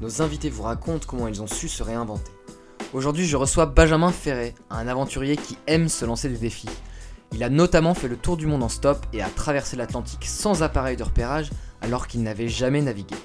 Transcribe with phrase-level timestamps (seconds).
[0.00, 2.32] nos invités vous racontent comment ils ont su se réinventer.
[2.92, 6.68] Aujourd'hui, je reçois Benjamin Ferré, un aventurier qui aime se lancer des défis.
[7.32, 10.62] Il a notamment fait le tour du monde en stop et a traversé l'Atlantique sans
[10.62, 13.16] appareil de repérage alors qu'il n'avait jamais navigué.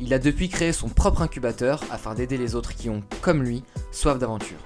[0.00, 3.64] Il a depuis créé son propre incubateur afin d'aider les autres qui ont, comme lui,
[3.90, 4.58] soif d'aventure.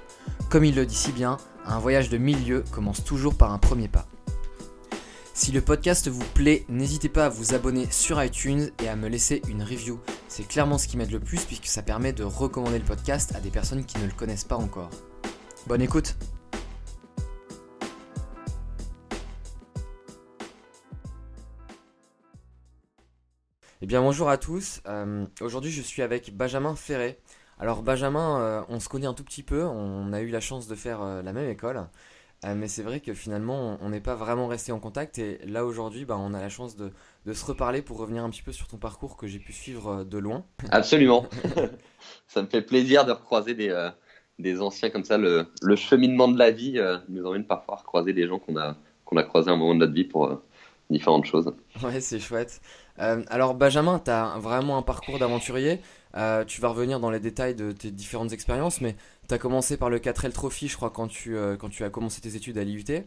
[0.49, 3.87] Comme il le dit si bien, un voyage de milieu commence toujours par un premier
[3.87, 4.05] pas.
[5.35, 9.07] Si le podcast vous plaît, n'hésitez pas à vous abonner sur iTunes et à me
[9.07, 9.99] laisser une review.
[10.27, 13.39] C'est clairement ce qui m'aide le plus puisque ça permet de recommander le podcast à
[13.39, 14.91] des personnes qui ne le connaissent pas encore.
[15.65, 16.15] Bonne écoute
[23.81, 27.19] Eh bien bonjour à tous, Euh, aujourd'hui je suis avec Benjamin Ferré.
[27.59, 30.67] Alors Benjamin, euh, on se connaît un tout petit peu, on a eu la chance
[30.67, 31.89] de faire euh, la même école,
[32.43, 35.65] Euh, mais c'est vrai que finalement on n'est pas vraiment resté en contact et là
[35.65, 36.91] aujourd'hui bah, on a la chance de,
[37.25, 39.89] de se reparler pour revenir un petit peu sur ton parcours que j'ai pu suivre
[39.89, 40.45] euh, de loin.
[40.71, 41.27] Absolument.
[42.27, 43.89] ça me fait plaisir de recroiser des, euh,
[44.39, 45.17] des anciens comme ça.
[45.17, 48.57] Le, le cheminement de la vie euh, nous emmène parfois à recroiser des gens qu'on
[48.57, 50.41] a, qu'on a croisés à un moment de notre vie pour
[50.89, 51.53] différentes choses.
[51.81, 52.61] Ouais, c'est chouette.
[52.97, 55.79] Alors Benjamin, tu as vraiment un parcours d'aventurier.
[56.13, 58.95] Tu vas revenir dans les détails de tes différentes expériences, mais
[59.27, 61.89] tu as commencé par le 4L Trophy, je crois, quand tu, euh, quand tu as
[61.89, 63.05] commencé tes études à l'IUT.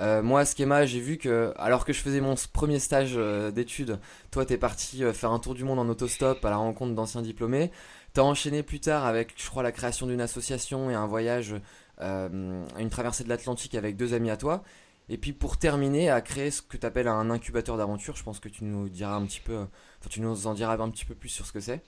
[0.00, 3.50] Euh, moi, à Schema, j'ai vu que, alors que je faisais mon premier stage euh,
[3.50, 3.98] d'études,
[4.30, 7.22] toi, t'es parti euh, faire un tour du monde en autostop à la rencontre d'anciens
[7.22, 7.70] diplômés.
[8.12, 11.54] T'as enchaîné plus tard avec, je crois, la création d'une association et un voyage,
[12.00, 14.62] une traversée de l'Atlantique avec deux amis à toi.
[15.08, 18.14] Et puis pour terminer, à créer ce que tu appelles un incubateur d'aventure.
[18.14, 20.90] Je pense que tu nous diras un petit peu, enfin, tu nous en diras un
[20.90, 21.82] petit peu plus sur ce que c'est.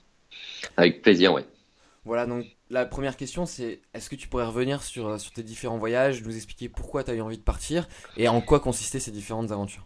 [0.75, 1.45] Avec plaisir, ouais.
[2.07, 5.43] Voilà, donc la première question c'est est-ce que tu pourrais revenir sur, euh, sur tes
[5.43, 9.01] différents voyages, nous expliquer pourquoi tu as eu envie de partir et en quoi consistaient
[9.01, 9.85] ces différentes aventures?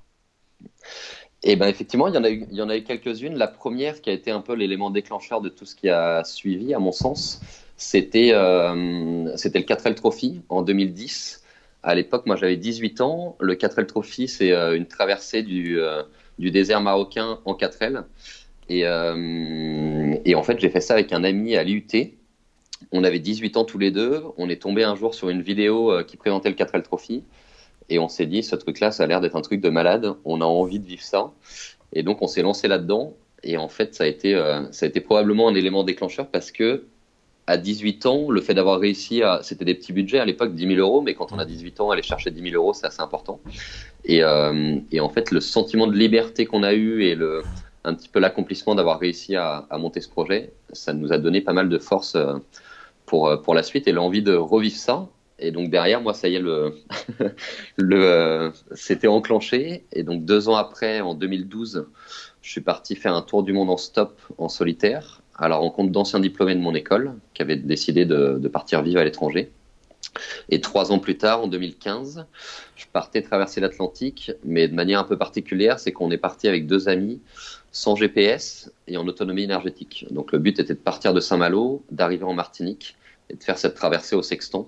[1.42, 3.36] Et ben effectivement, il y en a eu, eu quelques-unes.
[3.40, 6.76] La première qui a été un peu l'élément déclencheur de tout ce qui a suivi,
[6.76, 7.42] à mon sens,
[7.76, 11.44] c'était euh, le 4L Trophy en 2010.
[11.82, 13.36] À l'époque, moi j'avais 18 ans.
[13.40, 15.80] Le 4L Trophy, c'est euh, une traversée du,
[16.38, 18.04] du désert marocain en 4L.
[18.72, 21.86] Et, euh, et en fait, j'ai fait ça avec un ami à l'IUT.
[22.94, 24.24] On avait 18 ans tous les deux.
[24.38, 27.26] On est tombé un jour sur une vidéo euh, qui présentait le 4L Trophy.
[27.90, 30.14] Et on s'est dit, ce truc-là, ça a l'air d'être un truc de malade.
[30.24, 31.32] On a envie de vivre ça.
[31.92, 33.14] Et donc, on s'est lancé là-dedans.
[33.44, 36.50] Et en fait, ça a été, euh, ça a été probablement un élément déclencheur parce
[36.50, 36.86] que
[37.48, 40.76] à 18 ans, le fait d'avoir réussi à, c'était des petits budgets à l'époque, 10
[40.76, 43.02] 000 euros, mais quand on a 18 ans, aller chercher 10 000 euros, c'est assez
[43.02, 43.42] important.
[44.06, 44.22] Et,
[44.92, 47.42] et en fait, le sentiment de liberté qu'on a eu et le,
[47.84, 51.54] un petit peu l'accomplissement d'avoir réussi à, monter ce projet, ça nous a donné pas
[51.54, 52.36] mal de force euh,
[53.06, 55.08] pour, euh, pour la suite et l'envie de revivre ça.
[55.40, 56.76] Et donc derrière, moi, ça y est, le,
[57.78, 59.86] le, euh, c'était enclenché.
[59.92, 61.88] Et donc deux ans après, en 2012,
[62.42, 65.92] je suis parti faire un tour du monde en stop, en solitaire, à la rencontre
[65.92, 69.52] d'anciens diplômés de mon école qui avaient décidé de partir vivre à l'étranger.
[70.50, 72.26] Et trois ans plus tard, en 2015,
[72.76, 76.68] je partais traverser l'Atlantique, mais de manière un peu particulière, c'est qu'on est parti avec
[76.68, 77.22] deux amis,
[77.72, 80.06] sans GPS et en autonomie énergétique.
[80.12, 82.98] Donc le but était de partir de Saint-Malo, d'arriver en Martinique
[83.30, 84.68] et de faire cette traversée au Sextant.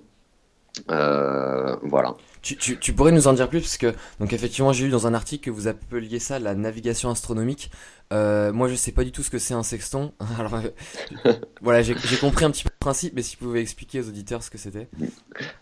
[0.90, 2.14] Euh, voilà.
[2.42, 5.06] tu, tu, tu pourrais nous en dire plus parce que, donc effectivement, j'ai lu dans
[5.06, 7.70] un article que vous appeliez ça la navigation astronomique.
[8.12, 10.12] Euh, moi, je sais pas du tout ce que c'est un sextant.
[10.38, 10.54] Alors,
[11.26, 11.32] euh,
[11.62, 14.42] voilà, j'ai compris un petit peu le principe, mais si vous pouvez expliquer aux auditeurs
[14.42, 14.88] ce que c'était.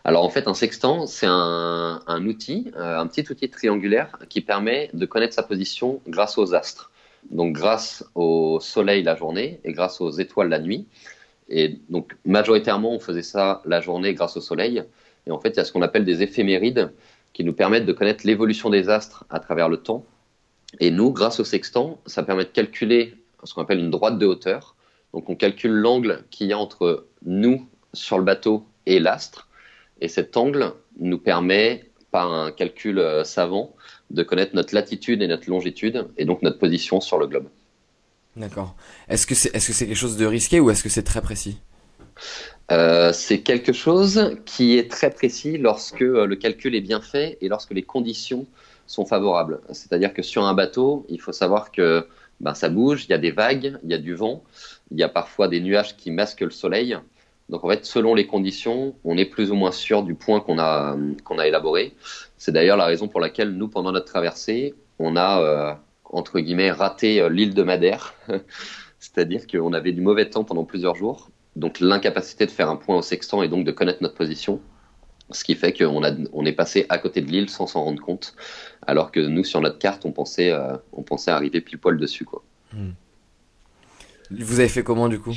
[0.04, 4.90] Alors en fait, un sextant, c'est un, un outil, un petit outil triangulaire qui permet
[4.94, 6.90] de connaître sa position grâce aux astres.
[7.30, 10.86] Donc grâce au soleil la journée et grâce aux étoiles la nuit.
[11.48, 14.82] Et donc majoritairement, on faisait ça la journée grâce au soleil.
[15.26, 16.92] Et en fait, il y a ce qu'on appelle des éphémérides
[17.32, 20.04] qui nous permettent de connaître l'évolution des astres à travers le temps.
[20.80, 23.14] Et nous, grâce au sextant, ça permet de calculer
[23.44, 24.76] ce qu'on appelle une droite de hauteur.
[25.12, 29.48] Donc on calcule l'angle qu'il y a entre nous sur le bateau et l'astre.
[30.00, 33.74] Et cet angle nous permet, par un calcul euh, savant,
[34.10, 37.48] de connaître notre latitude et notre longitude, et donc notre position sur le globe.
[38.36, 38.74] D'accord.
[39.08, 41.58] C'est est-ce que c'est quelque chose de risqué ou est-ce que c'est très précis?
[42.70, 47.36] Euh, c'est quelque chose qui est très précis lorsque euh, le calcul est bien fait
[47.40, 48.46] et lorsque les conditions
[48.86, 49.60] sont favorables.
[49.70, 52.06] C'est-à-dire que sur un bateau, il faut savoir que
[52.40, 54.42] ben, ça bouge, il y a des vagues, il y a du vent,
[54.90, 56.96] il y a parfois des nuages qui masquent le soleil.
[57.48, 60.58] Donc en fait, selon les conditions, on est plus ou moins sûr du point qu'on
[60.58, 61.94] a, qu'on a élaboré.
[62.36, 65.74] C'est d'ailleurs la raison pour laquelle nous, pendant notre traversée, on a, euh,
[66.04, 68.14] entre guillemets, raté euh, l'île de Madère.
[68.98, 71.30] C'est-à-dire qu'on avait du mauvais temps pendant plusieurs jours.
[71.56, 74.60] Donc l'incapacité de faire un point au sextant et donc de connaître notre position.
[75.30, 78.02] Ce qui fait qu'on a, on est passé à côté de l'île sans s'en rendre
[78.02, 78.34] compte.
[78.86, 82.24] Alors que nous, sur notre carte, on pensait, euh, on pensait arriver pile poil dessus.
[82.24, 82.42] Quoi.
[82.72, 82.90] Hmm.
[84.30, 85.34] Vous avez fait comment du coup?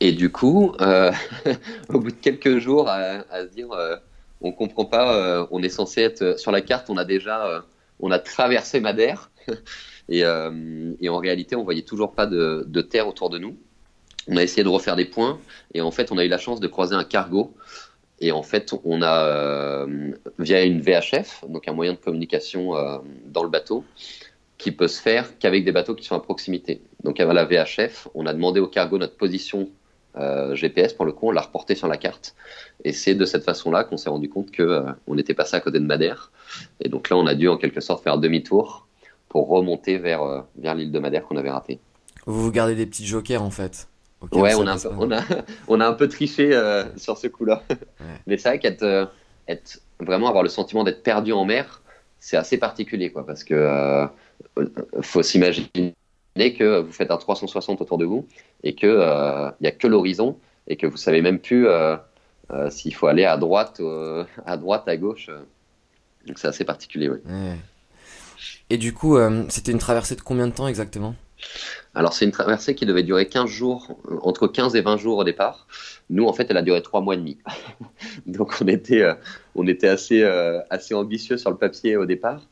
[0.00, 1.10] Et du coup, euh,
[1.88, 3.96] au bout de quelques jours, à, se dire, euh,
[4.40, 7.64] on comprend pas, euh, on est censé être sur la carte, on a déjà,
[8.00, 9.30] on a traversé Madère,
[10.08, 13.56] et, et, en réalité, on voyait toujours pas de, de, terre autour de nous.
[14.28, 15.38] On a essayé de refaire des points,
[15.74, 17.54] et en fait, on a eu la chance de croiser un cargo.
[18.18, 19.86] Et en fait, on a,
[20.38, 22.72] via une VHF, donc un moyen de communication
[23.26, 23.84] dans le bateau,
[24.58, 26.80] qui peut se faire qu'avec des bateaux qui sont à proximité.
[27.04, 29.68] Donc avant la VHF, on a demandé au cargo notre position
[30.16, 32.34] euh, GPS pour le coup, on l'a reporté sur la carte.
[32.84, 35.78] Et c'est de cette façon-là qu'on s'est rendu compte euh, on était passé à côté
[35.78, 36.32] de Madère.
[36.80, 38.86] Et donc là, on a dû en quelque sorte faire demi-tour
[39.28, 41.78] pour remonter vers, euh, vers l'île de Madère qu'on avait ratée.
[42.24, 43.88] Vous vous gardez des petits jokers en fait
[44.32, 45.20] Ouais, on a, un peu, on, a,
[45.68, 46.50] on a, un peu triché
[46.96, 47.62] sur ce coup-là.
[48.26, 49.10] Mais c'est vrai qu'être
[49.48, 51.82] être, vraiment avoir le sentiment d'être perdu en mer,
[52.20, 54.06] c'est assez particulier, quoi, parce que
[55.00, 55.94] faut s'imaginer
[56.36, 58.26] que vous faites un 360 autour de vous
[58.62, 61.96] et qu'il n'y euh, a que l'horizon et que vous savez même plus euh,
[62.50, 63.80] euh, s'il faut aller à droite,
[64.44, 65.30] à droite, à gauche.
[66.26, 67.18] Donc c'est assez particulier, oui.
[68.68, 69.16] Et du coup,
[69.48, 71.14] c'était une traversée de combien de temps exactement?
[71.94, 75.24] Alors c'est une traversée qui devait durer 15 jours, entre 15 et 20 jours au
[75.24, 75.66] départ.
[76.10, 77.38] Nous, en fait, elle a duré 3 mois et demi.
[78.26, 79.04] Donc on était,
[79.54, 80.22] on était assez,
[80.68, 82.42] assez ambitieux sur le papier au départ.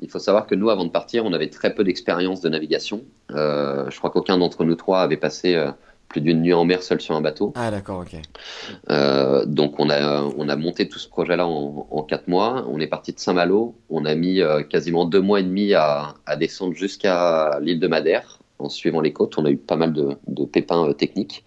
[0.00, 3.02] Il faut savoir que nous, avant de partir, on avait très peu d'expérience de navigation.
[3.30, 5.70] Euh, je crois qu'aucun d'entre nous trois avait passé euh,
[6.08, 7.52] plus d'une nuit en mer seul sur un bateau.
[7.54, 8.20] Ah d'accord, ok.
[8.90, 12.66] Euh, donc on a, on a monté tout ce projet-là en, en, quatre mois.
[12.68, 13.76] On est parti de Saint-Malo.
[13.88, 18.40] On a mis quasiment deux mois et demi à, à descendre jusqu'à l'île de Madère
[18.58, 19.38] en suivant les côtes.
[19.38, 21.44] On a eu pas mal de, pépins techniques.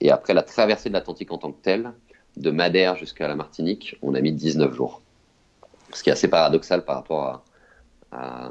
[0.00, 1.92] Et après la traversée de l'Atlantique en tant que telle,
[2.36, 5.00] de Madère jusqu'à la Martinique, on a mis 19 jours.
[5.92, 7.42] Ce qui est assez paradoxal par rapport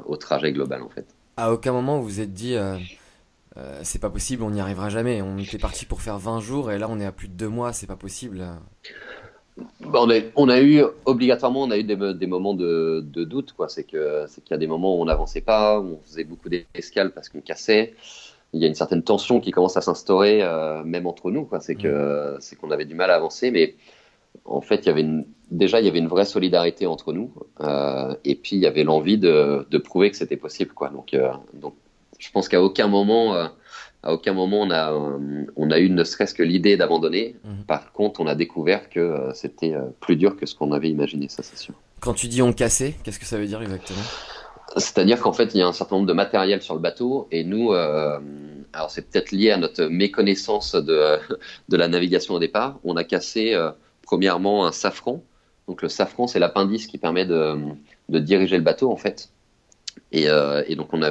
[0.06, 1.06] au trajet global en fait.
[1.36, 2.78] À aucun moment vous vous êtes dit euh,
[3.56, 5.22] euh, c'est pas possible, on n'y arrivera jamais.
[5.22, 7.48] On était parti pour faire 20 jours et là on est à plus de 2
[7.48, 8.46] mois, c'est pas possible.
[9.84, 13.52] On, a, on, a, eu obligatoirement on a eu des, des moments de, de, doute
[13.52, 13.68] quoi.
[13.68, 16.24] C'est que c'est qu'il y a des moments où on n'avançait pas, où on faisait
[16.24, 17.94] beaucoup d'escales parce qu'on cassait.
[18.52, 21.60] Il y a une certaine tension qui commence à s'instaurer euh, même entre nous quoi.
[21.60, 22.40] C'est que mmh.
[22.40, 23.74] c'est qu'on avait du mal à avancer, mais
[24.44, 27.32] en fait, il y avait une, déjà, il y avait une vraie solidarité entre nous,
[27.60, 30.90] euh, et puis il y avait l'envie de, de, prouver que c'était possible, quoi.
[30.90, 31.74] Donc, euh, donc,
[32.18, 33.48] je pense qu'à aucun moment,
[34.02, 37.36] à aucun moment, on a, euh, on a eu ne serait-ce que l'idée d'abandonner.
[37.44, 37.64] Mhm.
[37.66, 41.28] Par contre, on a découvert que euh, c'était plus dur que ce qu'on avait imaginé,
[41.28, 41.74] ça, c'est sûr.
[42.00, 44.02] Quand tu dis on cassait, qu'est-ce que ça veut dire exactement?
[44.76, 47.44] C'est-à-dire qu'en fait, il y a un certain nombre de matériel sur le bateau et
[47.44, 48.18] nous, euh,
[48.72, 51.18] alors c'est peut-être lié à notre méconnaissance de,
[51.68, 53.70] de la navigation au départ, on a cassé euh,
[54.02, 55.22] premièrement un safran.
[55.66, 57.56] Donc le safran, c'est l'appendice qui permet de,
[58.08, 59.30] de, diriger le bateau en fait.
[60.12, 61.10] Et, euh, et, donc on a,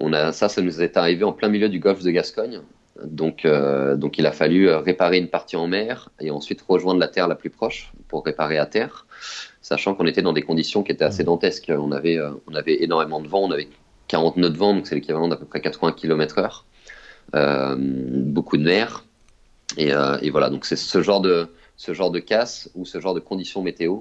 [0.00, 2.60] on a ça, ça nous est arrivé en plein milieu du golfe de Gascogne.
[3.04, 7.00] Donc, euh, donc il a fallu euh, réparer une partie en mer et ensuite rejoindre
[7.00, 9.06] la terre la plus proche pour réparer à terre,
[9.62, 11.72] sachant qu'on était dans des conditions qui étaient assez dantesques.
[11.74, 13.68] On avait, euh, on avait énormément de vent, on avait
[14.08, 16.64] 40 nœuds de vent, donc c'est l'équivalent d'à peu près 80 km/h,
[17.36, 19.04] euh, beaucoup de mer.
[19.76, 19.92] Et,
[20.22, 23.20] et voilà, donc c'est ce genre de, ce genre de casse ou ce genre de
[23.20, 24.00] conditions météo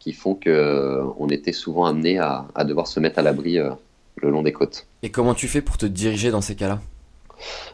[0.00, 3.58] qui font que euh, on était souvent amené à, à, devoir se mettre à l'abri
[4.22, 4.86] le long des côtes.
[5.02, 6.80] Et comment tu fais pour te diriger dans ces cas-là?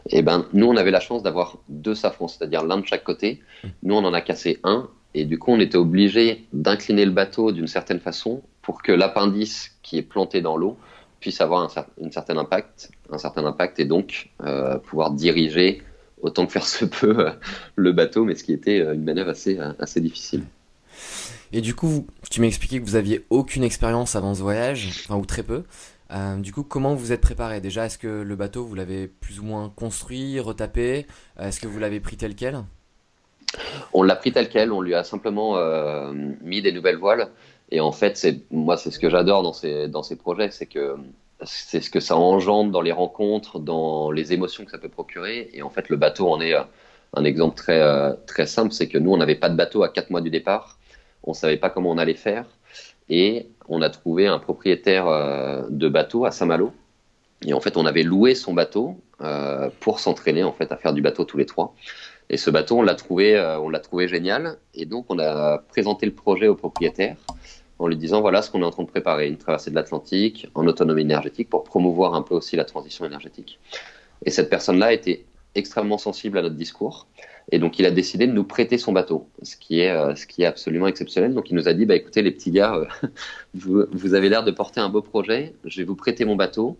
[0.09, 3.41] Eh ben, nous, on avait la chance d'avoir deux safrans, c'est-à-dire l'un de chaque côté.
[3.63, 3.67] Mmh.
[3.83, 7.51] Nous, on en a cassé un, et du coup, on était obligé d'incliner le bateau
[7.51, 10.77] d'une certaine façon pour que l'appendice qui est planté dans l'eau
[11.19, 15.81] puisse avoir un, un, certain impact, un certain impact, et donc euh, pouvoir diriger
[16.21, 17.31] autant que faire se peut euh,
[17.75, 20.43] le bateau, mais ce qui était euh, une manœuvre assez, assez difficile.
[21.51, 25.15] Et du coup, tu m'as expliqué que vous aviez aucune expérience avant ce voyage, enfin,
[25.15, 25.63] ou très peu.
[26.11, 27.59] Euh, du coup, comment vous êtes préparé?
[27.61, 31.05] Déjà, est-ce que le bateau, vous l'avez plus ou moins construit, retapé?
[31.39, 32.63] Est-ce que vous l'avez pris tel quel?
[33.93, 36.11] On l'a pris tel quel, on lui a simplement euh,
[36.41, 37.29] mis des nouvelles voiles.
[37.71, 40.95] Et en fait, moi, c'est ce que j'adore dans ces, dans ces projets, c'est que
[41.43, 45.49] c'est ce que ça engendre dans les rencontres, dans les émotions que ça peut procurer.
[45.53, 46.63] Et en fait, le bateau en est euh,
[47.13, 49.89] un exemple très, euh, très simple, c'est que nous, on n'avait pas de bateau à
[49.89, 50.77] quatre mois du départ.
[51.23, 52.45] On savait pas comment on allait faire.
[53.09, 56.73] Et on a trouvé un propriétaire euh, de bateau à Saint-Malo
[57.45, 60.93] Et en fait, on avait loué son bateau euh, pour s'entraîner en fait à faire
[60.93, 61.75] du bateau tous les trois.
[62.29, 64.57] Et ce bateau, on l'a trouvé, euh, on l'a trouvé génial.
[64.73, 67.15] Et donc, on a présenté le projet au propriétaire
[67.79, 70.47] en lui disant voilà ce qu'on est en train de préparer, une traversée de l'Atlantique
[70.55, 73.59] en autonomie énergétique pour promouvoir un peu aussi la transition énergétique.
[74.25, 77.07] Et cette personne-là était extrêmement sensible à notre discours.
[77.51, 80.27] Et donc, il a décidé de nous prêter son bateau, ce qui est, euh, ce
[80.27, 81.33] qui est absolument exceptionnel.
[81.33, 83.07] Donc, il nous a dit, bah, écoutez, les petits gars, euh,
[83.53, 85.53] vous, vous, avez l'air de porter un beau projet.
[85.63, 86.77] Je vais vous prêter mon bateau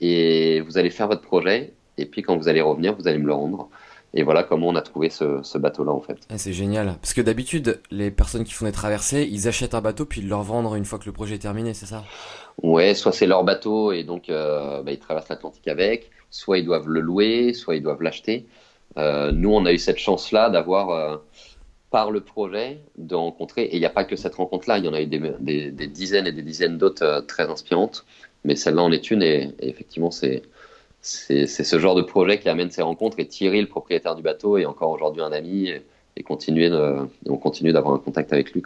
[0.00, 1.74] et vous allez faire votre projet.
[1.98, 3.68] Et puis, quand vous allez revenir, vous allez me le rendre.
[4.14, 6.16] Et voilà comment on a trouvé ce, ce bateau-là, en fait.
[6.36, 6.94] c'est génial.
[7.02, 10.28] Parce que d'habitude, les personnes qui font des traversées, ils achètent un bateau puis ils
[10.28, 12.02] le revendent une fois que le projet est terminé, c'est ça?
[12.62, 16.64] Ouais, soit c'est leur bateau et donc euh, bah, ils traversent l'Atlantique avec, soit ils
[16.64, 18.46] doivent le louer, soit ils doivent l'acheter.
[18.98, 21.16] Euh, nous, on a eu cette chance-là d'avoir, euh,
[21.90, 24.88] par le projet, de rencontrer, et il n'y a pas que cette rencontre-là, il y
[24.88, 28.04] en a eu des, dizaines et des dizaines d'autres euh, très inspirantes,
[28.44, 30.42] mais celle-là en est une, et, effectivement, c'est,
[31.00, 34.56] c'est, ce genre de projet qui amène ces rencontres, et Thierry, le propriétaire du bateau,
[34.56, 35.82] est encore aujourd'hui un ami, et,
[36.22, 36.70] continuer
[37.28, 38.62] on continue d'avoir un contact avec lui.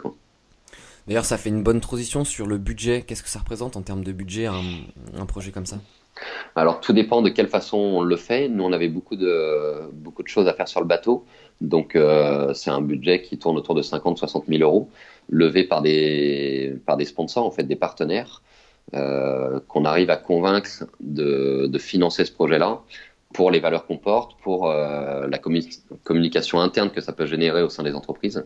[1.05, 3.01] D'ailleurs, ça fait une bonne transition sur le budget.
[3.01, 5.77] Qu'est-ce que ça représente en termes de budget, un projet comme ça?
[6.55, 8.49] Alors tout dépend de quelle façon on le fait.
[8.49, 11.25] Nous, on avait beaucoup de, beaucoup de choses à faire sur le bateau.
[11.61, 14.89] Donc euh, c'est un budget qui tourne autour de 50-60 000 euros,
[15.29, 18.41] levé par des, par des sponsors, en fait des partenaires,
[18.95, 22.81] euh, qu'on arrive à convaincre de, de financer ce projet-là
[23.33, 27.69] pour les valeurs qu'on porte, pour euh, la communication interne que ça peut générer au
[27.69, 28.43] sein des entreprises,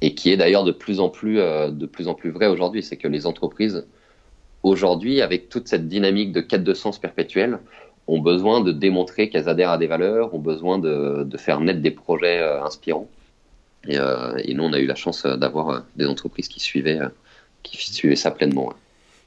[0.00, 2.82] et qui est d'ailleurs de plus en plus, de plus en plus vrai aujourd'hui.
[2.82, 3.86] C'est que les entreprises
[4.62, 7.58] aujourd'hui, avec toute cette dynamique de quête de sens perpétuelle,
[8.06, 11.90] ont besoin de démontrer qu'elles adhèrent à des valeurs, ont besoin de, faire naître des
[11.90, 13.08] projets euh, inspirants.
[13.88, 17.00] Euh, et, nous, on a eu la chance euh, d'avoir des entreprises qui suivaient,
[17.62, 18.72] qui suivaient ça pleinement.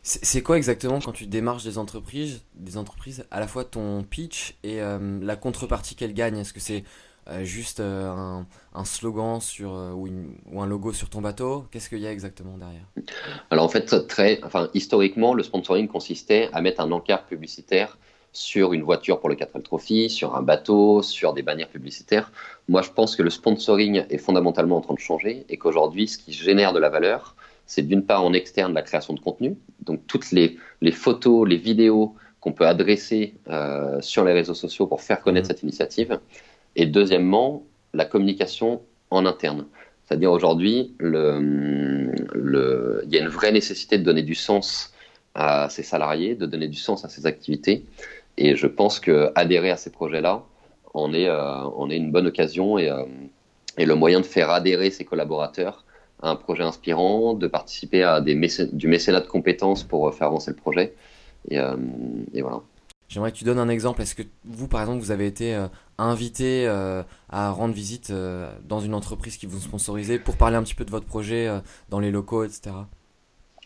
[0.04, 4.54] C'est quoi exactement quand tu démarches des entreprises, des entreprises, à la fois ton pitch
[4.63, 6.38] et la contrepartie qu'elles gagnent?
[6.38, 6.84] Est-ce que c'est
[7.41, 10.08] juste un, un, slogan sur, ou,
[10.51, 12.86] ou, un logo sur ton bateau Qu'est-ce qu'il y a exactement derrière?
[13.50, 17.98] Alors en fait, très, enfin, historiquement, le sponsoring consistait à mettre un encart publicitaire
[18.36, 22.32] sur une voiture pour le 4L Trophy, sur un bateau, sur des bannières publicitaires.
[22.67, 26.17] Moi, je pense que le sponsoring est fondamentalement en train de changer et qu'aujourd'hui, ce
[26.17, 30.05] qui génère de la valeur, c'est d'une part en externe la création de contenu, donc
[30.05, 35.01] toutes les, les photos, les vidéos qu'on peut adresser euh, sur les réseaux sociaux pour
[35.01, 35.51] faire connaître mmh.
[35.51, 36.20] cette initiative,
[36.75, 37.63] et deuxièmement,
[37.94, 39.65] la communication en interne.
[40.05, 41.12] C'est-à-dire aujourd'hui, il
[43.08, 44.94] y a une vraie nécessité de donner du sens
[45.34, 47.86] à ses salariés, de donner du sens à ses activités.
[48.38, 50.44] Et je pense que adhérer à ces projets-là,
[50.94, 53.03] on est, euh, on est une bonne occasion et, euh,
[53.77, 55.84] et, le moyen de faire adhérer ses collaborateurs
[56.22, 60.51] à un projet inspirant, de participer à du mécénat de compétences pour euh, faire avancer
[60.51, 60.94] le projet.
[61.50, 61.58] Et,
[62.34, 62.62] et voilà.
[63.08, 64.01] J'aimerais que tu donnes un exemple.
[64.01, 65.55] Est-ce que vous, par exemple, vous avez été
[65.98, 66.68] invité
[67.30, 68.12] à rendre visite
[68.68, 71.50] dans une entreprise qui vous sponsorisait pour parler un petit peu de votre projet
[71.90, 72.72] dans les locaux, etc.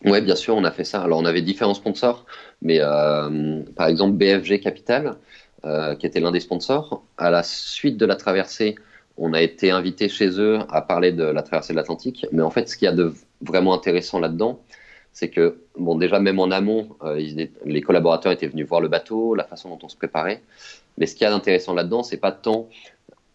[0.04, 1.02] Oui, bien sûr, on a fait ça.
[1.02, 2.24] Alors, on avait différents sponsors,
[2.62, 5.16] mais euh, par exemple, BFG Capital,
[5.64, 8.76] euh, qui était l'un des sponsors, à la suite de la traversée,
[9.18, 12.26] on a été invité chez eux à parler de la traversée de l'Atlantique.
[12.32, 14.60] Mais en fait, ce qu'il y a de vraiment intéressant là-dedans,
[15.12, 17.20] c'est que, bon, déjà, même en amont, euh,
[17.64, 20.42] les collaborateurs étaient venus voir le bateau, la façon dont on se préparait.
[20.98, 22.68] Mais ce qu'il y a d'intéressant là-dedans, c'est pas tant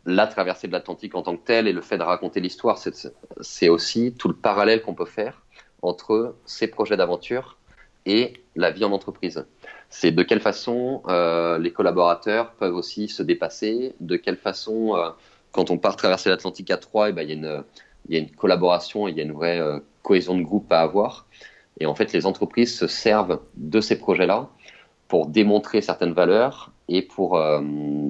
[0.06, 2.78] la traversée de l'Atlantique en tant que telle et le fait de raconter l'histoire,
[3.42, 5.42] c'est aussi tout le parallèle qu'on peut faire
[5.82, 7.58] entre ces projets d'aventure
[8.06, 9.46] et la vie en entreprise.
[9.90, 15.10] C'est de quelle façon euh, les collaborateurs peuvent aussi se dépasser, de quelle façon, euh,
[15.52, 17.44] quand on part traverser l'Atlantique à trois, eh ben, il
[18.10, 19.60] y, y, a une collaboration, il y a une vraie
[20.04, 21.26] cohésion de groupe à avoir.
[21.80, 24.50] Et en fait, les entreprises se servent de ces projets-là
[25.08, 27.40] pour démontrer certaines valeurs et pour,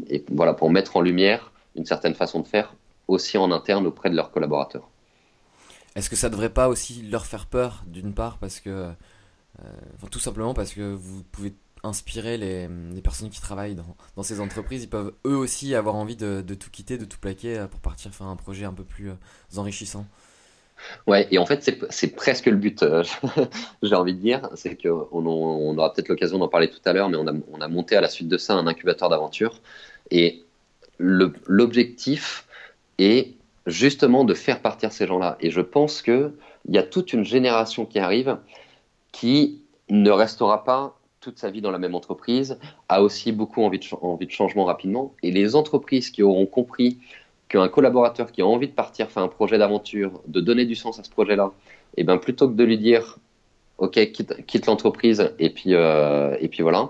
[0.08, 2.76] et voilà, pour mettre en lumière une certaine façon de faire
[3.08, 4.90] aussi en interne auprès de leurs collaborateurs.
[5.96, 8.70] Est-ce que ça devrait pas aussi leur faire peur, d'une part, parce que.
[9.64, 11.54] Euh, tout simplement parce que vous pouvez
[11.84, 12.68] inspirer les,
[13.02, 13.78] personnes qui travaillent
[14.16, 14.84] dans, ces entreprises?
[14.84, 18.14] Ils peuvent eux aussi avoir envie de, tout quitter, de tout plaquer euh, pour partir
[18.14, 19.16] faire un projet un peu plus euh,
[19.56, 20.06] enrichissant.
[21.08, 22.86] Ouais, et en fait, c'est presque le but,
[23.84, 24.50] j'ai envie de dire.
[24.56, 27.62] C'est qu'on on aura peut-être l'occasion d'en parler tout à l'heure, mais on a, on
[27.62, 29.62] a monté à la suite de ça un incubateur d'aventure.
[30.12, 30.44] Et
[31.00, 32.46] l'objectif
[32.98, 33.34] est
[33.66, 35.38] justement de faire partir ces gens-là.
[35.40, 36.32] Et je pense qu'il
[36.70, 38.38] y a toute une génération qui arrive
[39.12, 43.80] qui ne restera pas toute sa vie dans la même entreprise, a aussi beaucoup envie
[43.80, 45.16] de changement rapidement.
[45.24, 47.00] Et les entreprises qui auront compris
[47.56, 51.00] qu'un collaborateur qui a envie de partir faire un projet d'aventure, de donner du sens
[51.00, 51.52] à ce projet-là,
[51.98, 53.18] et eh bien plutôt que de lui dire
[53.78, 56.90] OK, quitte, quitte l'entreprise et puis, euh, et puis voilà,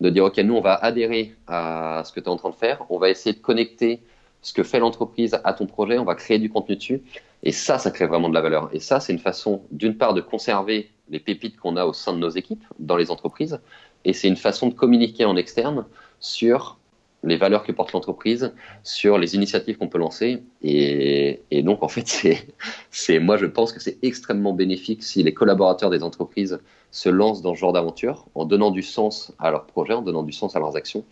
[0.00, 2.54] de dire, OK, nous, on va adhérer à ce que tu es en train de
[2.54, 4.00] faire, on va essayer de connecter
[4.40, 7.02] ce que fait l'entreprise à ton projet, on va créer du contenu dessus.
[7.44, 8.70] Et ça, ça crée vraiment de la valeur.
[8.72, 12.12] Et ça, c'est une façon, d'une part, de conserver les pépites qu'on a au sein
[12.12, 13.60] de nos équipes, dans les entreprises,
[14.04, 15.84] et c'est une façon de communiquer en externe
[16.18, 16.78] sur
[17.24, 18.52] les valeurs que porte l'entreprise,
[18.82, 20.42] sur les initiatives qu'on peut lancer.
[20.62, 22.06] Et, donc, en fait,
[22.90, 26.58] c'est, moi, je pense que c'est extrêmement bénéfique si les collaborateurs des entreprises
[26.90, 30.22] se lancent dans ce genre d'aventure en donnant du sens à leurs projets, en donnant
[30.22, 31.04] du sens à leurs actions.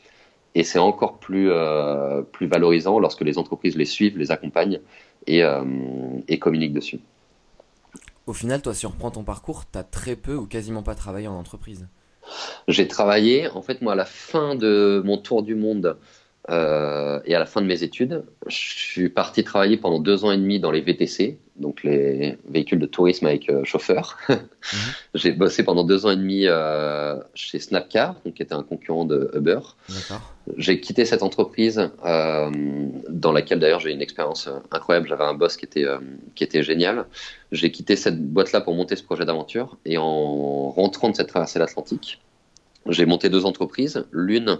[0.54, 4.80] Et c'est encore plus, euh, plus valorisant lorsque les entreprises les suivent, les accompagnent
[5.28, 5.62] et, euh,
[6.26, 6.98] et communiquent dessus.
[8.26, 10.96] Au final, toi, si on reprend ton parcours, tu as très peu ou quasiment pas
[10.96, 11.86] travaillé en entreprise?
[12.68, 15.96] J'ai travaillé, en fait, moi, à la fin de mon tour du monde
[16.48, 20.32] euh, et à la fin de mes études, je suis parti travailler pendant deux ans
[20.32, 24.18] et demi dans les VTC, donc les véhicules de tourisme avec euh, chauffeur.
[25.14, 29.04] J'ai bossé pendant deux ans et demi euh, chez Snapcar, donc, qui était un concurrent
[29.04, 29.60] de Uber.
[30.56, 32.50] J'ai quitté cette entreprise euh,
[33.08, 35.08] dans laquelle d'ailleurs j'ai une expérience incroyable.
[35.08, 35.86] J'avais un boss qui était,
[36.34, 37.04] qui était génial.
[37.52, 41.58] J'ai quitté cette boîte-là pour monter ce projet d'aventure et en rentrant de cette traversée
[41.58, 42.20] de l'Atlantique,
[42.88, 44.06] j'ai monté deux entreprises.
[44.10, 44.58] L'une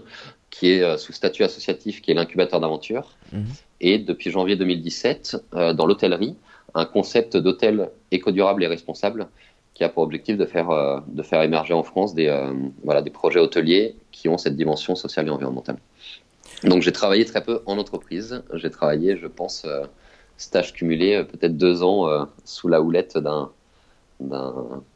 [0.51, 3.15] qui est sous statut associatif, qui est l'incubateur d'aventure.
[3.33, 3.45] Mhm.
[3.81, 6.35] Et depuis janvier 2017, euh, dans l'hôtellerie,
[6.73, 9.27] un concept d'hôtel éco-durable et responsable
[9.73, 12.29] qui a pour objectif de faire, euh, de faire émerger en France des,
[12.83, 15.77] voilà, des projets hôteliers qui ont cette dimension sociale et environnementale.
[16.63, 18.43] Donc j'ai travaillé très peu en entreprise.
[18.53, 19.65] J'ai travaillé, je pense,
[20.37, 23.49] stage cumulé, peut-être deux ans sous la houlette d'un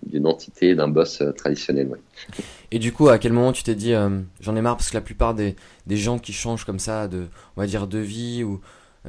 [0.03, 1.89] d'une entité, d'un boss traditionnel.
[2.71, 4.95] Et du coup, à quel moment tu t'es dit, euh, j'en ai marre parce que
[4.95, 5.55] la plupart des,
[5.87, 8.57] des, gens qui changent comme ça, de, on va dire, de vie ou euh,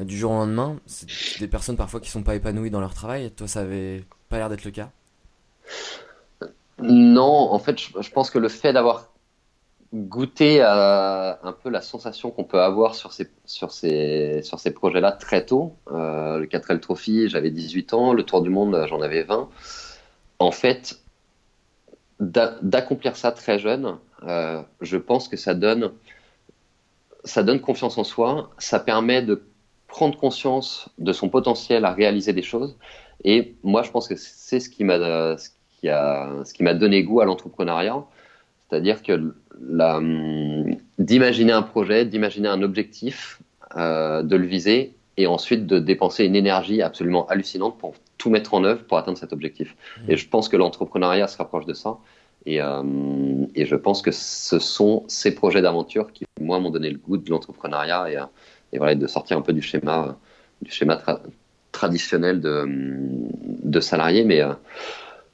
[0.05, 3.31] du jour au lendemain, c'est des personnes parfois qui sont pas épanouies dans leur travail.
[3.31, 4.91] Toi, ça avait pas l'air d'être le cas?
[6.79, 9.13] Non, en fait, je, pense que le fait d'avoir
[9.95, 14.73] goûté à un peu la sensation qu'on peut avoir sur ces, sur ces, sur ces
[14.73, 19.01] projets-là très tôt, euh, le 4L Trophy, j'avais 18 ans, le Tour du Monde, j'en
[19.01, 19.49] avais 20.
[20.39, 21.01] En fait,
[22.21, 25.93] d'accomplir ça très jeune, euh, je pense que ça donne,
[27.25, 29.43] ça donne confiance en soi, ça permet de
[29.97, 32.77] prendre conscience de son potentiel à réaliser des choses.
[33.25, 35.49] Et moi, je pense que c'est ce qui m'a, ce
[35.81, 38.05] qui a, ce qui m'a donné goût à l'entrepreneuriat,
[38.69, 39.33] c'est-à-dire que
[40.99, 43.41] d'imaginer un projet, d'imaginer un objectif,
[43.79, 48.53] euh, de le viser et ensuite de dépenser une énergie absolument hallucinante pour tout mettre
[48.53, 49.75] en œuvre pour atteindre cet objectif.
[49.75, 50.11] Mmh.
[50.11, 51.97] Et je pense que l'entrepreneuriat se rapproche de ça.
[52.45, 52.83] Et, euh,
[53.55, 57.17] et, je pense que ce sont ces projets d'aventure qui, moi, m'ont donné le goût
[57.17, 58.19] de l'entrepreneuriat et,
[58.77, 60.17] et, voilà, de sortir un peu du schéma,
[60.63, 61.03] du schéma
[61.73, 64.25] traditionnel de, de salarié.
[64.25, 64.53] Mais, euh,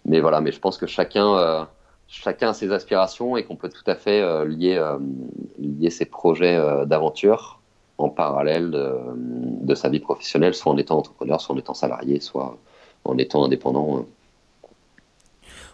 [0.05, 1.68] mais voilà, mais je pense que chacun,
[2.09, 4.83] chacun a ses aspirations et qu'on peut tout à fait lier,
[5.59, 7.61] lier ses projets d'aventure
[7.98, 12.18] en parallèle de, de, sa vie professionnelle, soit en étant entrepreneur, soit en étant salarié,
[12.18, 12.59] soit
[13.05, 14.07] en étant indépendant.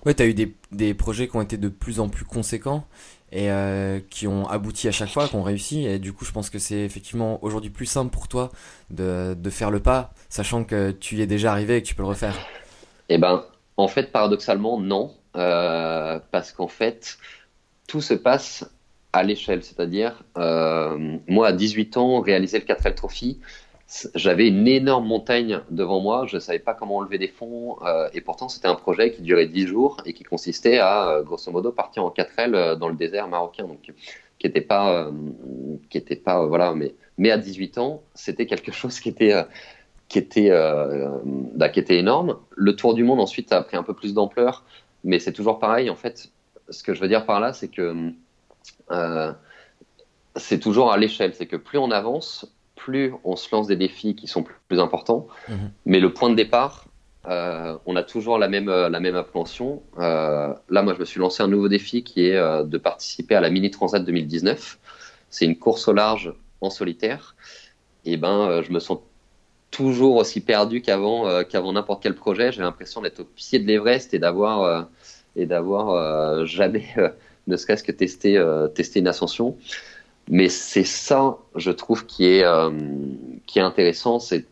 [0.05, 2.85] Ouais, tu as eu des, des, projets qui ont été de plus en plus conséquents
[3.33, 5.87] et euh, qui ont abouti à chaque fois, qui ont réussi.
[5.87, 8.51] Et du coup, je pense que c'est effectivement aujourd'hui plus simple pour toi
[8.91, 11.95] de, de, faire le pas, sachant que tu y es déjà arrivé et que tu
[11.95, 12.37] peux le refaire.
[13.09, 13.45] Eh ben,
[13.77, 15.15] en fait, paradoxalement, non.
[15.37, 17.19] Euh, parce qu'en fait,
[17.87, 18.69] tout se passe
[19.13, 19.63] à l'échelle.
[19.63, 23.41] C'est-à-dire, euh, moi, à 18 ans, réaliser le 4L Trophy,
[24.15, 28.09] j'avais une énorme montagne devant moi, je ne savais pas comment enlever des fonds, euh,
[28.13, 31.51] et pourtant c'était un projet qui durait 10 jours et qui consistait à, euh, grosso
[31.51, 35.11] modo, partir en 4L euh, dans le désert marocain, donc qui n'était pas,
[35.91, 39.35] qui était pas, voilà, mais, mais à 18 ans, c'était quelque chose qui était,
[40.09, 40.51] qui était,
[41.57, 42.37] bah, qui était énorme.
[42.55, 44.65] Le tour du monde ensuite a pris un peu plus d'ampleur,
[45.03, 45.91] mais c'est toujours pareil.
[45.91, 46.31] En fait,
[46.69, 48.13] ce que je veux dire par là, c'est que
[50.37, 52.47] c'est toujours à l'échelle, c'est que plus on avance,
[52.89, 55.27] plus on se lance des défis qui sont plus, importants.
[55.49, 55.71] Mhm.
[55.85, 56.87] Mais le point de départ,
[57.27, 59.83] euh, on a toujours la même, euh, la même appréhension.
[59.99, 63.41] Euh, là, moi, je me suis lancé un nouveau défi qui est de participer à
[63.41, 64.79] la Mini Transat 2019.
[65.29, 67.37] C'est une course au large en solitaire.
[68.07, 69.01] Et ben, je me sens
[69.71, 72.53] toujours aussi perdu qu'avant qu'avant n'importe quel projet.
[72.53, 74.89] J'ai l'impression d'être au pied de l'Everest et d'avoir
[75.37, 76.87] et d'avoir jamais
[77.47, 78.43] ne serait-ce que testé,
[78.75, 79.59] testé une ascension.
[80.31, 82.71] Mais c'est ça, je trouve, qui est, euh,
[83.47, 84.45] qui est intéressant, c'est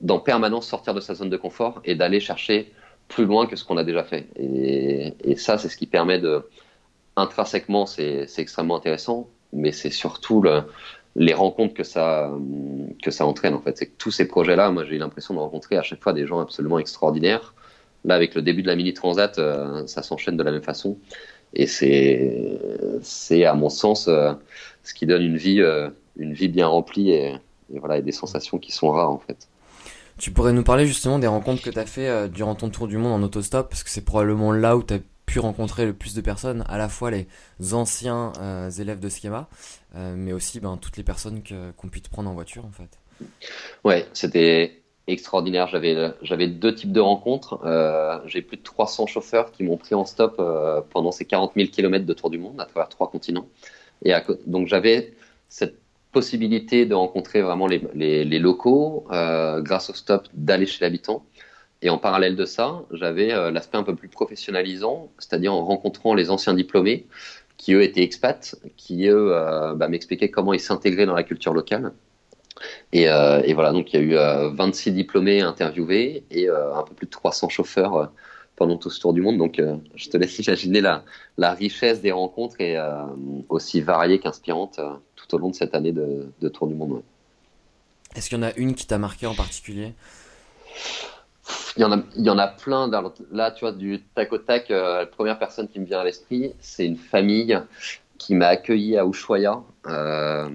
[0.00, 2.72] d'en permanence sortir de sa zone de confort et d'aller chercher
[3.08, 4.28] plus loin que ce qu'on a déjà fait.
[4.36, 6.46] Et, ça, c'est ce qui permet de,
[7.16, 10.62] intrinsèquement, c'est extrêmement intéressant, mais c'est surtout le,
[11.14, 12.30] les rencontres que ça,
[13.02, 13.78] que ça entraîne, en fait.
[13.78, 16.26] C'est que tous ces projets-là, moi, j'ai eu l'impression de rencontrer à chaque fois des
[16.26, 17.54] gens absolument extraordinaires.
[18.04, 20.98] Là, avec le début de la Mini Transat, euh, ça s'enchaîne de la même façon.
[21.54, 22.58] Et c'est,
[23.02, 25.62] c'est à mon sens ce qui donne une vie,
[26.16, 27.34] une vie bien remplie et,
[27.72, 29.48] et, voilà, et des sensations qui sont rares en fait.
[30.18, 32.98] Tu pourrais nous parler justement des rencontres que tu as fait durant ton tour du
[32.98, 36.14] monde en autostop, parce que c'est probablement là où tu as pu rencontrer le plus
[36.14, 37.26] de personnes, à la fois les
[37.72, 39.48] anciens euh, élèves de Schema,
[39.96, 41.42] euh, mais aussi ben, toutes les personnes
[41.76, 43.26] qu'on puisse prendre en voiture en fait.
[43.84, 45.68] Ouais, c'était extraordinaire.
[45.68, 47.60] J'avais j'avais deux types de rencontres.
[47.64, 50.40] Euh, j'ai plus de 300 chauffeurs qui m'ont pris en stop
[50.90, 53.48] pendant ces 40 000 km de tour du monde à travers trois continents.
[54.04, 54.12] Et
[54.46, 55.14] donc j'avais
[55.48, 55.78] cette
[56.12, 61.24] possibilité de rencontrer vraiment les, les, locaux grâce au stop d'aller chez l'habitant
[61.82, 66.14] et en parallèle de ça, j'avais euh, l'aspect un peu plus professionnalisant, c'est-à-dire en rencontrant
[66.14, 67.06] les anciens diplômés
[67.58, 71.54] qui eux étaient expats, qui eux euh, bah, m'expliquaient comment ils s'intégraient dans la culture
[71.54, 71.92] locale.
[72.92, 76.94] Et, euh, et, voilà, donc il y a eu 26 diplômés interviewés et un peu
[76.94, 78.10] plus de 300 chauffeurs
[78.56, 79.38] pendant tout ce tour du monde.
[79.38, 79.60] Donc
[79.94, 81.04] je te laisse imaginer la,
[81.36, 82.76] la richesse des rencontres et
[83.48, 84.80] aussi variée qu'inspirante
[85.14, 87.02] tout au long de cette année de, de tour du monde.
[88.16, 89.92] Est-ce qu'il y en a une qui t'a marqué en particulier?
[91.76, 92.90] Il y en a, il y en a plein.
[93.30, 96.04] Là, tu vois, du tac au tac, euh, la première personne qui me vient à
[96.04, 97.58] l'esprit, c'est une famille
[98.16, 99.62] qui m'a accueilli à Ushuaia.
[99.86, 100.48] Euh,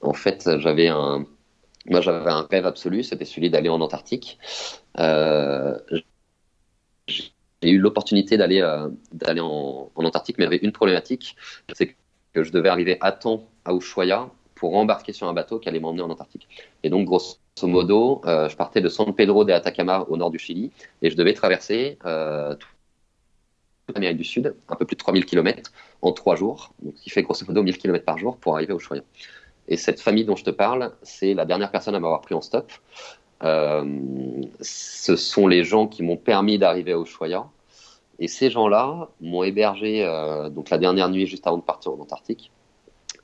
[0.00, 1.26] en fait, j'avais un,
[1.86, 4.38] moi, j'avais un rêve absolu, c'était celui d'aller en Antarctique.
[4.98, 5.78] Euh,
[7.06, 8.88] j'ai eu l'opportunité d'aller euh,
[9.40, 11.36] en, Antarctique, mais il y avait une problématique,
[11.72, 11.96] c'est
[12.32, 15.80] que je devais arriver à temps à Ushuaia pour embarquer sur un bateau qui allait
[15.80, 16.48] m'emmener en Antarctique.
[16.82, 20.38] Et donc, grosso modo, euh, je partais de San Pedro de Atacama au nord du
[20.38, 21.98] Chili et je devais traverser
[23.86, 25.70] toute l'Amérique du Sud, un peu plus de 3000 km
[26.00, 28.72] en trois jours, donc ce qui fait grosso modo 1000 km par jour pour arriver
[28.72, 29.02] au Choya.
[29.68, 32.40] Et cette famille dont je te parle, c'est la dernière personne à m'avoir pris en
[32.40, 32.70] stop.
[33.42, 33.84] Euh,
[34.60, 37.46] ce sont les gens qui m'ont permis d'arriver au Choya.
[38.18, 41.98] Et ces gens-là m'ont hébergé euh, donc la dernière nuit juste avant de partir en
[41.98, 42.52] Antarctique.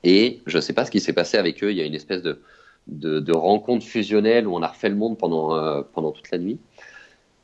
[0.03, 1.71] Et je ne sais pas ce qui s'est passé avec eux.
[1.71, 2.39] Il y a une espèce de,
[2.87, 6.59] de, rencontre fusionnelle où on a refait le monde pendant, euh, pendant toute la nuit.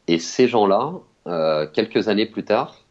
[0.07, 0.93] Et ces gens-là,
[1.73, 2.86] quelques années plus tard,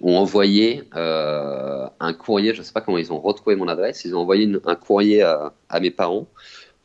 [0.00, 2.54] ont envoyé euh, un courrier.
[2.54, 4.04] Je ne sais pas comment ils ont retrouvé mon adresse.
[4.04, 6.26] Ils ont envoyé un courrier à, mes parents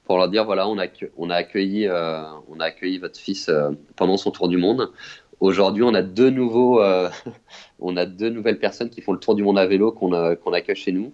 [0.05, 2.25] pour leur dire voilà, on a, euh,
[2.59, 4.91] accueilli votre fils euh, pendant son tour du monde.
[5.39, 6.31] Aujourd'hui, on a deux
[7.79, 10.75] on a deux nouvelles personnes qui font le tour du monde à vélo qu'on accueille
[10.75, 11.13] chez nous.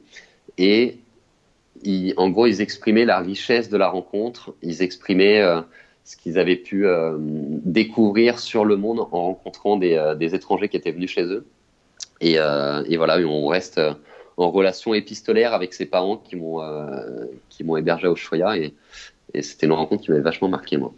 [0.58, 1.00] Et
[2.18, 5.42] en gros, ils exprimaient la richesse de la rencontre, ils exprimaient
[6.04, 6.86] ce qu'ils avaient pu
[7.20, 11.46] découvrir sur le monde en rencontrant des, étrangers qui étaient venus chez eux.
[12.22, 13.80] Et, euh, et voilà, on reste
[14.38, 16.62] en relation épistolaire avec ses parents qui m'ont
[17.50, 18.74] qui m'ont hébergé au Choya et,
[19.34, 20.94] et c'était une rencontre qui m'avait vachement marqué moi.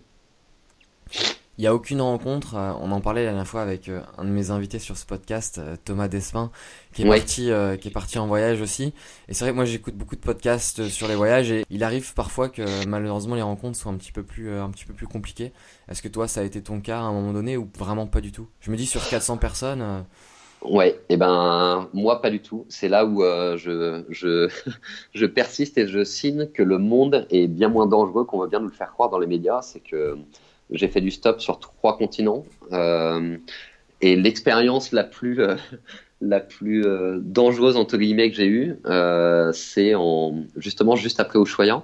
[1.60, 2.56] Il n'y a aucune rencontre.
[2.56, 5.06] Euh, on en parlait la dernière fois avec euh, un de mes invités sur ce
[5.06, 6.52] podcast, euh, Thomas Despin,
[6.94, 7.18] qui est ouais.
[7.18, 7.52] parti,
[7.82, 8.94] qui est parti en voyage aussi.
[9.28, 12.14] Et c'est vrai que moi j'écoute beaucoup de podcasts sur les voyages et il arrive
[12.14, 15.52] parfois que malheureusement les rencontres soient un petit peu plus, un petit peu plus compliquées.
[15.90, 18.22] Est-ce que toi ça a été ton cas à un moment donné ou vraiment pas
[18.22, 18.48] du tout?
[18.62, 20.06] Je me dis sur 400 personnes.
[20.62, 22.66] Ouais, et eh ben moi pas du tout.
[22.68, 24.50] C'est là où euh, je, je,
[25.14, 28.60] je persiste et je signe que le monde est bien moins dangereux qu'on veut bien
[28.60, 29.62] nous le faire croire dans les médias.
[29.62, 30.18] C'est que
[30.72, 32.46] j'ai fait du stop sur trois continents.
[32.74, 33.38] Euh,
[34.02, 35.56] et l'expérience la plus, euh,
[36.22, 36.86] la plus
[37.22, 38.80] dangereuse, entre guillemets, que j'ai eue,
[39.54, 41.84] c'est en, justement juste après Ushuaia.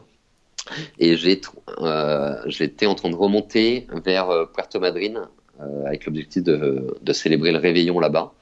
[0.99, 5.29] Et j'étais en train de remonter vers Puerto Madryn
[5.85, 8.33] avec l'objectif de, célébrer le réveillon là-bas.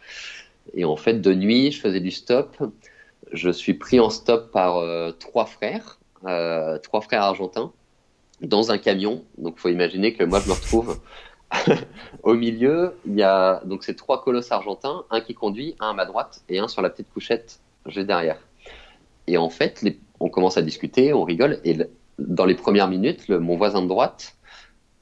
[0.73, 2.57] Et en fait, de nuit, je faisais du stop.
[3.31, 4.83] Je suis pris en stop par
[5.19, 7.71] trois frères, trois frères argentins
[8.41, 9.23] dans un camion.
[9.37, 10.99] Donc, faut imaginer que moi, je me retrouve
[12.23, 12.95] au milieu.
[13.05, 16.43] Il y a donc ces trois colosses argentins, un qui conduit, un à ma droite
[16.49, 18.39] et un sur la petite couchette juste derrière.
[19.27, 19.83] Et en fait,
[20.19, 21.59] on commence à discuter, on rigole.
[21.63, 21.77] Et
[22.19, 24.35] dans les premières minutes, mon voisin de droite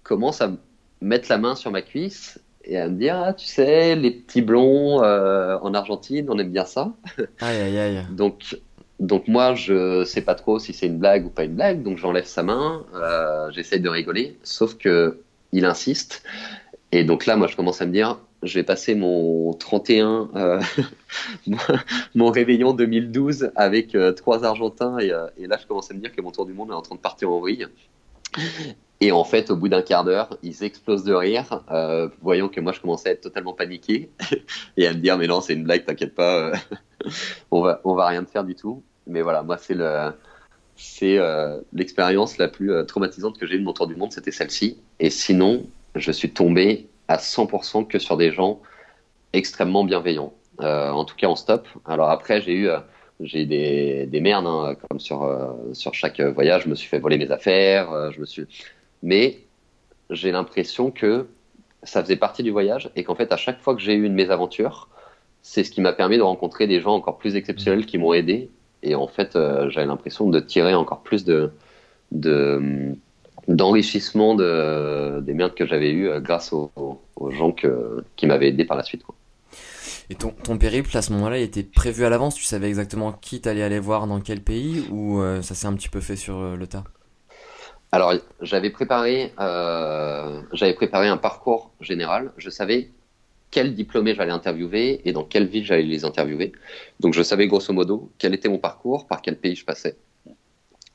[0.04, 0.52] commence à
[1.02, 4.42] mettre la main sur ma cuisse et à me dire ah, tu sais les petits
[4.42, 6.94] blonds euh, en Argentine on aime bien ça
[7.40, 8.56] aïe aïe aïe donc
[9.02, 11.98] donc moi, je sais pas trop si c'est une blague ou pas une blague, donc
[11.98, 16.24] j'enlève sa main, euh, j'essaye de rigoler, sauf que il insiste.
[16.92, 20.62] Et donc là, moi, je commence à me dire, je vais passer mon 31, euh,
[22.16, 26.16] mon réveillon 2012 avec euh, trois Argentins, et, et, là, je commence à me dire
[26.16, 27.66] que mon tour du monde est en train de partir en vrille.
[29.02, 32.62] Et en fait, au bout d'un quart d'heure, ils explosent de rire, euh, voyant que
[32.62, 34.12] moi, je commençais à être totalement paniqué
[34.78, 36.52] et à me dire, mais non, c'est une blague, t'inquiète pas,
[37.52, 40.14] on va, on va rien te faire du tout mais voilà, moi, c'est le,
[40.76, 44.12] c'est euh, l'expérience la plus euh, traumatisante que j'ai eue de mon tour du monde,
[44.12, 44.78] c'était celle-ci.
[45.00, 45.66] Et sinon,
[45.96, 48.62] je suis tombé à 100% que sur des gens
[49.34, 50.34] extrêmement bienveillants.
[50.60, 51.68] en tout cas en stop.
[51.86, 52.70] Alors après, j'ai eu
[53.24, 55.30] j'ai des, des merdes, hein, comme sur,
[55.74, 58.46] sur chaque voyage, je me suis fait voler mes affaires, je me suis...
[59.04, 59.40] mais
[60.10, 61.28] j'ai l'impression que
[61.84, 64.14] ça faisait partie du voyage et qu'en fait, à chaque fois que j'ai eu une
[64.14, 64.90] mésaventure,
[65.42, 68.50] c'est ce qui m'a permis de rencontrer des gens encore plus exceptionnels qui m'ont aidé.
[68.84, 71.52] Et en fait, euh, j'avais l'impression de tirer encore plus de,
[72.12, 72.94] de
[73.48, 76.72] d'enrichissement de, des merdes que j'avais eues euh, grâce aux,
[77.32, 77.54] gens
[78.16, 79.04] qui m'avaient aidé par la suite.
[80.12, 82.36] Et ton, périple, à ce moment-là, il était prévu à l'avance?
[82.36, 85.74] Tu savais exactement qui t'allais aller voir dans quel pays ou euh, ça s'est un
[85.74, 86.84] petit peu fait sur le tas?
[87.94, 90.42] Alors, j'avais préparé, euh,
[90.76, 92.34] préparé un parcours général.
[92.36, 92.90] Je savais
[93.52, 96.52] quel diplômé j'allais interviewer et dans quelle ville j'allais les interviewer.
[97.00, 99.96] Donc, je savais grosso modo quel était mon parcours, par quel pays je passais.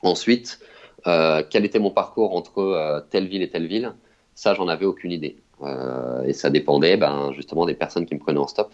[0.03, 0.59] Ensuite,
[1.07, 3.95] euh, quel était mon parcours entre euh, telle ville et telle ville?
[4.35, 5.37] Ça, j'en avais aucune idée.
[5.63, 8.71] Euh, et ça dépendait, ben, justement, des personnes qui me prenaient en stop.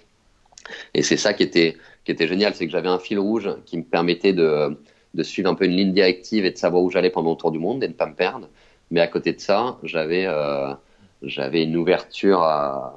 [0.93, 3.78] Et c'est ça qui était, qui était génial, c'est que j'avais un fil rouge qui
[3.78, 4.78] me permettait de
[5.13, 7.52] de suivre un peu une ligne directive et de savoir où j'allais pendant le tour
[7.52, 8.49] du monde et de ne pas me perdre.
[8.91, 10.73] Mais à côté de ça, j'avais euh,
[11.21, 12.95] une ouverture à,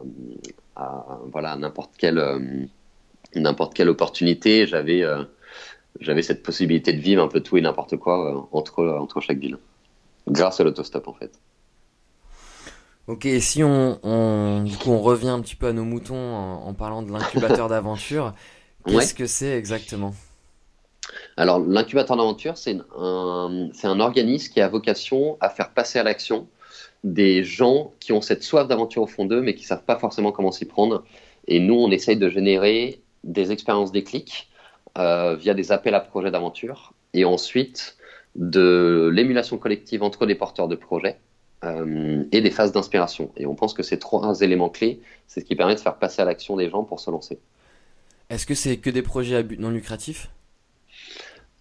[1.32, 2.66] voilà n'importe quelle euh,
[3.74, 4.66] quelle opportunité.
[4.66, 5.24] J'avais euh,
[6.00, 9.58] j'avais cette possibilité de vivre un peu tout et n'importe quoi entre entre chaque ville,
[10.28, 11.32] grâce à l'autostop en fait.
[13.08, 16.66] Ok, si on, on, du coup on revient un petit peu à nos moutons en,
[16.66, 18.34] en parlant de l'incubateur d'aventure,
[18.84, 19.18] qu'est-ce ouais.
[19.18, 20.12] que c'est exactement?
[21.36, 26.48] Alors, l'incubateur d'aventure, c'est un, un, organisme qui a vocation à faire passer à l'action
[27.04, 29.98] des gens qui ont cette soif d'aventure au fond d'eux, mais qui ne savent pas
[29.98, 31.04] forcément comment s'y prendre.
[31.46, 34.48] Et nous, on essaye de générer des expériences déclics
[34.98, 37.96] euh, via des appels à projets d'aventure, et ensuite
[38.34, 41.18] de l'émulation collective entre les porteurs de projets
[41.64, 43.30] euh, et des phases d'inspiration.
[43.36, 46.22] Et on pense que ces trois éléments clés, c'est ce qui permet de faire passer
[46.22, 47.38] à l'action des gens pour se lancer.
[48.28, 50.30] Est-ce que c'est que des projets à but non lucratif?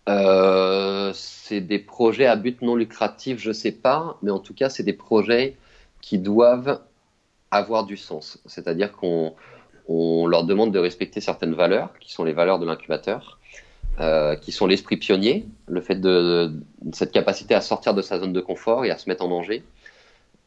[0.07, 4.69] Euh, c'est des projets à but non lucratif, je sais pas, mais en tout cas,
[4.69, 5.55] c'est des projets
[6.01, 6.81] qui doivent
[7.51, 8.39] avoir du sens.
[8.45, 9.33] C'est-à-dire qu'on
[9.87, 13.39] on leur demande de respecter certaines valeurs, qui sont les valeurs de l'incubateur,
[13.99, 18.19] euh, qui sont l'esprit pionnier, le fait de, de, cette capacité à sortir de sa
[18.19, 19.63] zone de confort et à se mettre en danger,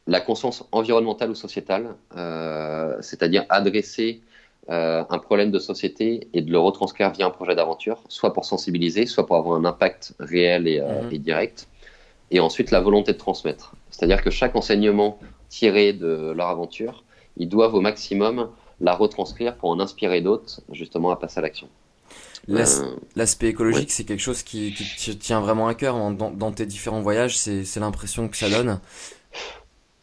[0.09, 4.21] la conscience environnementale ou sociétale, euh, c'est-à-dire adresser
[4.69, 8.45] euh, un problème de société et de le retranscrire via un projet d'aventure, soit pour
[8.45, 11.13] sensibiliser, soit pour avoir un impact réel et, euh, mmh.
[11.13, 11.67] et direct.
[12.31, 13.75] Et ensuite, la volonté de transmettre.
[13.91, 17.03] C'est-à-dire que chaque enseignement tiré de leur aventure,
[17.37, 18.49] ils doivent au maximum
[18.81, 21.67] la retranscrire pour en inspirer d'autres, justement, à passer à l'action.
[23.15, 23.93] L'aspect écologique, ouais.
[23.93, 24.73] c'est quelque chose qui,
[25.19, 28.79] tient vraiment à cœur dans, dans tes différents voyages, c'est l'impression que ça donne.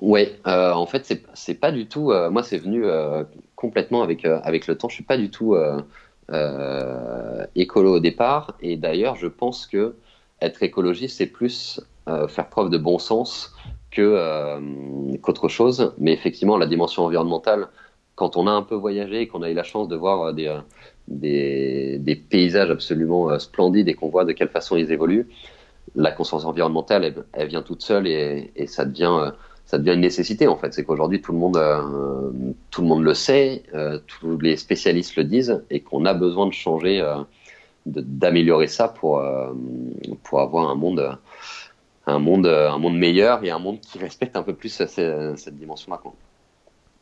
[0.00, 2.12] Ouais, euh, en fait, c'est pas du tout.
[2.12, 4.88] Euh, moi, c'est venu euh, complètement avec euh, avec le temps.
[4.88, 5.80] Je suis pas du tout euh,
[7.54, 9.96] écolo au départ, et d'ailleurs, je pense que
[10.42, 11.80] être écologiste, c'est plus
[12.28, 13.54] faire preuve de bon sens
[13.94, 15.92] qu'autre chose.
[15.98, 17.68] Mais effectivement, la dimension environnementale,
[18.14, 20.54] quand on a un peu voyagé et qu'on a eu la chance de voir des
[21.08, 25.28] des, des paysages absolument splendides et qu'on voit de quelle façon ils évoluent,
[25.94, 29.32] la conscience environnementale, elle, elle vient toute seule et, et ça devient
[29.66, 30.72] ça devient une nécessité en fait.
[30.72, 32.22] C'est qu'aujourd'hui tout le monde euh,
[32.70, 36.46] tout le monde le sait, euh, tous les spécialistes le disent et qu'on a besoin
[36.46, 37.16] de changer, euh,
[37.84, 39.52] d'améliorer ça pour euh,
[40.22, 41.18] pour avoir un monde
[42.06, 44.90] un monde un monde meilleur et un monde qui respecte un peu plus cette,
[45.36, 46.00] cette dimension-là.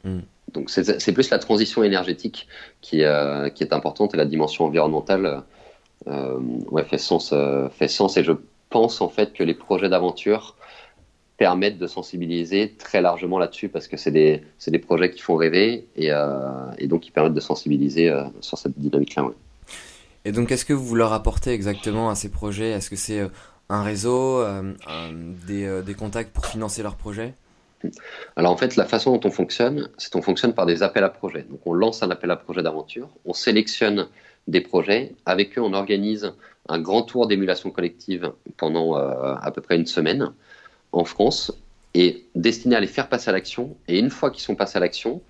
[0.04, 0.20] Mm.
[0.52, 2.48] Donc c'est plus la transition énergétique
[2.80, 3.02] qui
[3.54, 5.42] qui est importante et la dimension environnementale
[6.06, 7.34] ouais fait sens
[7.72, 8.32] fait sens et je
[8.70, 10.54] pense en fait que les projets d'aventure
[11.36, 15.86] permettent de sensibiliser très largement là-dessus parce que c'est des, des projets qui font rêver
[15.96, 19.24] et, euh, et donc qui permettent de sensibiliser euh, sur cette dynamique-là.
[19.24, 19.34] Ouais.
[20.24, 22.70] Et donc, qu'est-ce que vous leur apportez exactement à ces projets?
[22.70, 23.28] Est-ce que c'est euh,
[23.68, 24.74] un réseau, un,
[25.46, 27.34] des, des, contacts pour financer leurs projets?
[28.36, 31.08] Alors en fait, la façon dont on fonctionne, c'est qu'on fonctionne par des appels à
[31.08, 31.42] projets.
[31.42, 34.08] Donc on lance un appel à projet d'aventure, on sélectionne
[34.48, 36.32] des projets, avec eux on organise
[36.68, 40.32] un grand tour d'émulation collective pendant euh, à peu près une semaine
[40.94, 41.52] en France
[41.94, 43.76] est destiné à les faire passer à l'action.
[43.88, 45.20] Et une fois qu'ils sont passés à l'action,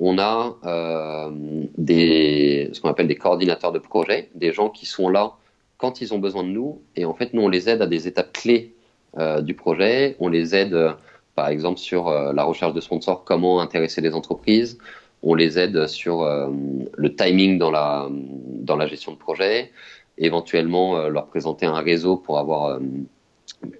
[0.00, 1.30] on a euh,
[1.76, 5.32] ce qu'on appelle des coordinateurs de projet, des gens qui sont là
[5.76, 6.80] quand ils ont besoin de nous.
[6.96, 8.74] Et en fait, nous, on les aide à des étapes clés
[9.18, 10.16] euh, du projet.
[10.18, 10.92] On les aide, euh,
[11.34, 14.78] par exemple, sur la recherche de sponsors, comment intéresser les entreprises.
[15.22, 19.70] On les aide sur le timing dans la, dans la gestion de projet.
[20.16, 22.80] Éventuellement, leur présenter un réseau pour avoir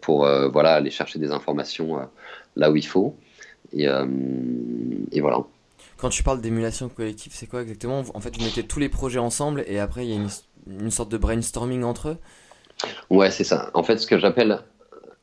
[0.00, 2.04] pour euh, voilà aller chercher des informations euh,
[2.56, 3.16] là où il faut
[3.72, 4.06] et, euh,
[5.12, 5.44] et voilà.
[5.96, 8.02] Quand tu parles d'émulation collective, c'est quoi exactement?
[8.14, 10.28] En fait, vous mettez tous les projets ensemble et après, il y a une,
[10.80, 12.18] une sorte de brainstorming entre eux?
[13.10, 13.70] Ouais, c'est ça.
[13.74, 14.60] En fait, ce que j'appelle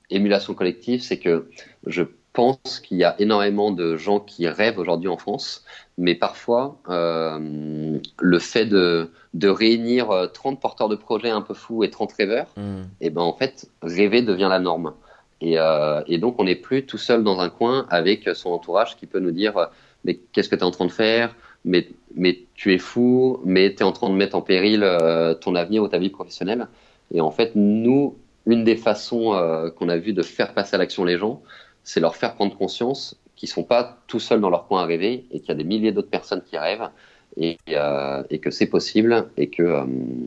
[0.10, 1.50] émulation collective, c'est que
[1.88, 2.04] je
[2.36, 5.66] pense qu'il y a énormément de gens qui rêvent aujourd'hui en France,
[5.98, 11.84] mais parfois, euh, le fait de, de, réunir 30 porteurs de projets un peu fous
[11.84, 12.82] et 30 rêveurs, mm.
[13.02, 14.94] et eh ben en fait, rêver devient la norme.
[15.42, 18.96] Et, euh, et donc, on n'est plus tout seul dans un coin avec son entourage
[18.98, 19.70] qui peut nous dire
[20.04, 21.36] Mais qu'est-ce que tu es en train de faire?
[21.66, 25.34] Mais, mais tu es fou, mais tu es en train de mettre en péril euh,
[25.34, 26.68] ton avenir ou ta vie professionnelle.
[27.14, 30.78] Et en fait, nous, une des façons euh, qu'on a vu de faire passer à
[30.78, 31.42] l'action les gens,
[31.86, 35.26] c'est leur faire prendre conscience qu'ils sont pas tout seuls dans leur coin à rêver
[35.32, 36.90] et qu'il y a des milliers d'autres personnes qui rêvent
[37.38, 39.86] et, euh, et que c'est possible et que, euh,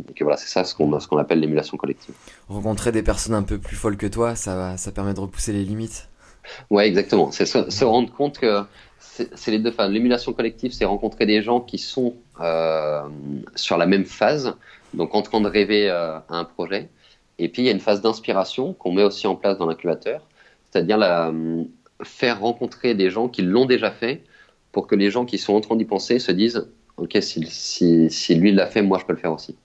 [0.09, 2.15] et que voilà, c'est ça ce qu'on ce qu'on appelle l'émulation collective.
[2.49, 5.65] Rencontrer des personnes un peu plus folles que toi, ça, ça permet de repousser les
[5.65, 6.09] limites.
[6.71, 7.31] Ouais, exactement.
[7.33, 8.63] C'est se, se, rendre compte que
[8.99, 9.91] c'est les deux phases.
[9.91, 13.03] L'émulation collective, c'est rencontrer des gens qui sont euh,
[13.55, 14.55] sur la même phase,
[14.95, 16.89] donc en train de rêver à un projet.
[17.39, 20.23] Et puis il y a une phase d'inspiration qu'on met aussi en place dans l'incubateur,
[20.71, 21.33] c'est-à-dire la,
[22.03, 24.25] faire rencontrer des gens qui l'ont déjà fait
[24.73, 28.11] pour que les gens qui sont en train d'y penser se disent Ok, si, si,
[28.11, 29.57] si lui l'a fait, moi je peux le faire aussi.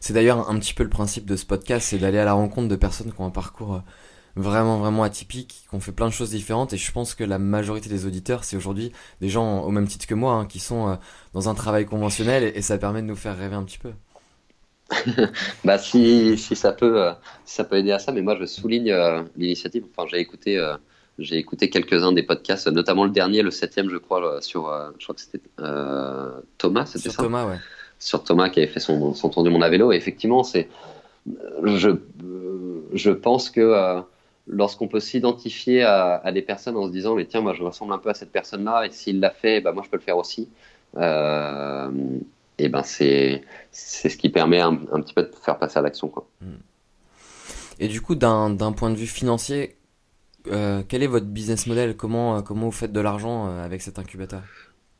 [0.00, 2.66] C'est d'ailleurs un petit peu le principe de ce podcast, c'est d'aller à la rencontre
[2.66, 3.80] de personnes qui ont un parcours euh,
[4.34, 7.38] vraiment vraiment atypique, qui ont fait plein de choses différentes et je pense que la
[7.38, 10.88] majorité des auditeurs, c'est aujourd'hui des gens au même titre que moi, hein, qui sont
[10.88, 10.96] euh,
[11.32, 13.92] dans un travail conventionnel et, ça permet de nous faire rêver un petit peu.
[15.64, 17.12] bah si, si ça peut euh,
[17.44, 19.84] si ça peut aider à ça, mais moi je souligne euh, l'initiative.
[19.96, 20.76] Enfin j'ai écouté euh,
[21.18, 25.14] j'ai écouté quelques-uns des podcasts, notamment le dernier, le septième je crois sur je crois
[25.14, 25.40] que c'était
[26.58, 27.22] Thomas, c'était ça.
[27.22, 27.58] Thomas ouais.
[27.98, 29.92] Sur Thomas qui avait fait son, son tour du monde à vélo.
[29.92, 30.68] Et effectivement c'est
[31.64, 31.90] je
[32.92, 34.02] je pense que
[34.48, 37.92] lorsqu'on peut s'identifier à, à, des personnes en se disant mais tiens moi je ressemble
[37.92, 40.02] un peu à cette personne là et s'il l'a fait bah moi je peux le
[40.02, 40.48] faire aussi
[40.96, 41.90] euh,
[42.62, 45.82] et ben c'est c'est ce qui permet un, un, petit peu de faire passer à
[45.82, 46.28] l'action quoi.
[47.80, 49.76] Et du coup d'un point de vue financier,
[50.48, 51.96] euh, quel est votre business model?
[51.96, 54.42] Comment euh, comment vous faites de l'argent euh, avec cet incubateur?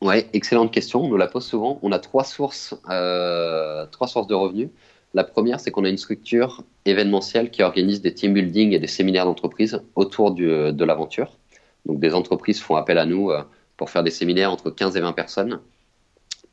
[0.01, 1.03] Ouais, excellente question.
[1.03, 1.79] On nous la pose souvent.
[1.81, 4.69] On a trois sources euh, trois sources de revenus.
[5.13, 8.87] La première, c'est qu'on a une structure événementielle qui organise des team building et des
[8.87, 11.37] séminaires d'entreprise autour du, de l'aventure.
[11.85, 13.31] Donc des entreprises font appel à nous
[13.77, 15.59] pour faire des séminaires entre 15 et 20 personnes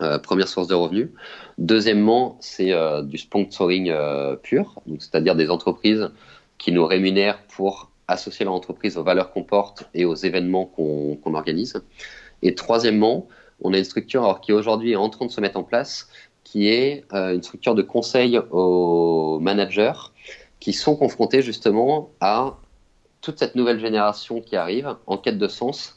[0.03, 1.09] euh, première source de revenus.
[1.59, 6.11] Deuxièmement, c'est euh, du sponsoring euh, pur, c'est-à-dire des entreprises
[6.59, 11.17] qui nous rémunèrent pour associer leur entreprise aux valeurs qu'on porte et aux événements qu'on
[11.23, 11.83] qu organise.
[12.43, 13.29] Et troisièmement,
[13.61, 16.09] on a une structure alors, qui aujourd'hui est en train de se mettre en place,
[16.45, 19.93] qui est une structure de conseil aux managers
[20.59, 22.57] qui sont confrontés justement à
[23.21, 25.95] toute cette nouvelle génération qui arrive en quête de sens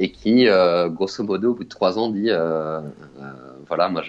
[0.00, 2.82] et qui, euh, grosso modo, au bout de trois ans, dit euh, euh,
[3.68, 4.02] voilà, moi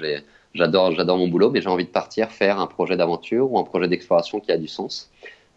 [0.53, 3.89] j'adore, mon boulot, mais j'ai envie de partir faire un projet d'aventure ou un projet
[3.89, 5.11] d'exploration qui a du sens.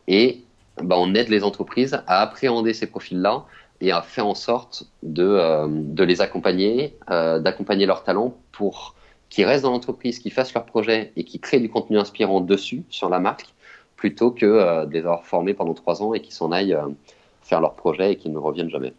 [0.08, 0.42] Et
[0.82, 3.44] bah, on aide les entreprises à appréhender ces profils-là
[3.80, 8.96] et à faire en sorte de, les accompagner, d'accompagner leurs talents pour
[9.30, 12.82] qu'ils restent dans l'entreprise, qu'ils fassent leur projet et qu'ils créent du contenu inspirant dessus,
[12.88, 13.54] sur la marque,
[13.94, 16.76] plutôt que euh, de les avoir formés pendant trois ans et qu'ils s'en aillent
[17.42, 18.94] faire leur projet et qu'ils ne reviennent jamais.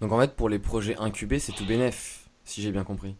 [0.00, 3.16] Donc en fait, pour les projets incubés, c'est tout bénef, si j'ai bien compris.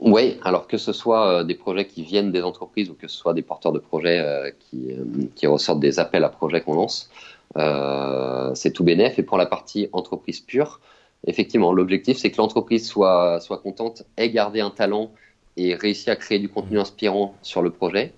[0.00, 3.16] Oui, alors que ce soit euh, des projets qui viennent des entreprises ou que ce
[3.16, 5.04] soit des porteurs de projets euh, qui, euh,
[5.36, 7.10] qui, ressortent des appels à projets qu'on lance,
[7.58, 9.18] euh, c'est tout bénef.
[9.18, 10.80] Et pour la partie entreprise pure,
[11.26, 15.12] effectivement, l'objectif c'est que l'entreprise soit, soit contente, ait gardé un talent
[15.58, 18.14] et réussi à créer du contenu inspirant sur le projet,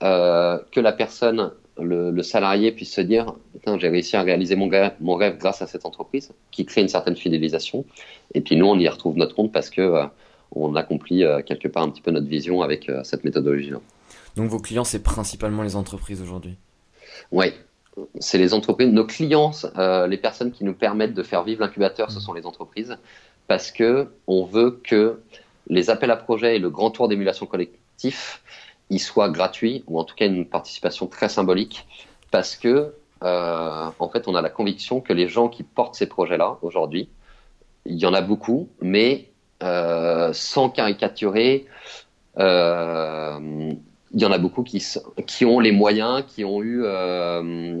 [0.00, 3.34] que la personne le, le, salarié puisse se dire
[3.78, 7.16] j'ai réussi à réaliser mon, mon, rêve grâce à cette entreprise qui crée une certaine
[7.16, 7.84] fidélisation
[8.34, 10.04] et puis nous on y retrouve notre compte parce que euh,
[10.52, 13.80] on accomplit euh, quelque part un petit peu notre vision avec euh, cette méthodologie là.
[14.36, 16.56] Donc vos clients c'est principalement les entreprises aujourd'hui?
[17.32, 17.46] Oui,
[18.20, 18.88] c'est les entreprises.
[18.88, 19.52] Nos clients,
[20.06, 22.20] les personnes qui nous permettent de faire vivre l'incubateur, ce mmh.
[22.20, 22.98] sont les entreprises
[23.48, 25.20] parce que on veut que
[25.68, 28.42] les appels à projets et le grand tour d'émulation collectif
[28.90, 31.86] il soit gratuit ou en tout cas une participation très symbolique
[32.30, 36.06] parce que euh, en fait on a la conviction que les gens qui portent ces
[36.06, 37.08] projets-là aujourd'hui,
[37.84, 39.30] il y en a beaucoup, mais
[39.62, 41.66] euh, sans caricaturer,
[42.38, 43.72] euh,
[44.12, 46.84] il y en a beaucoup qui, ont les moyens, qui ont eu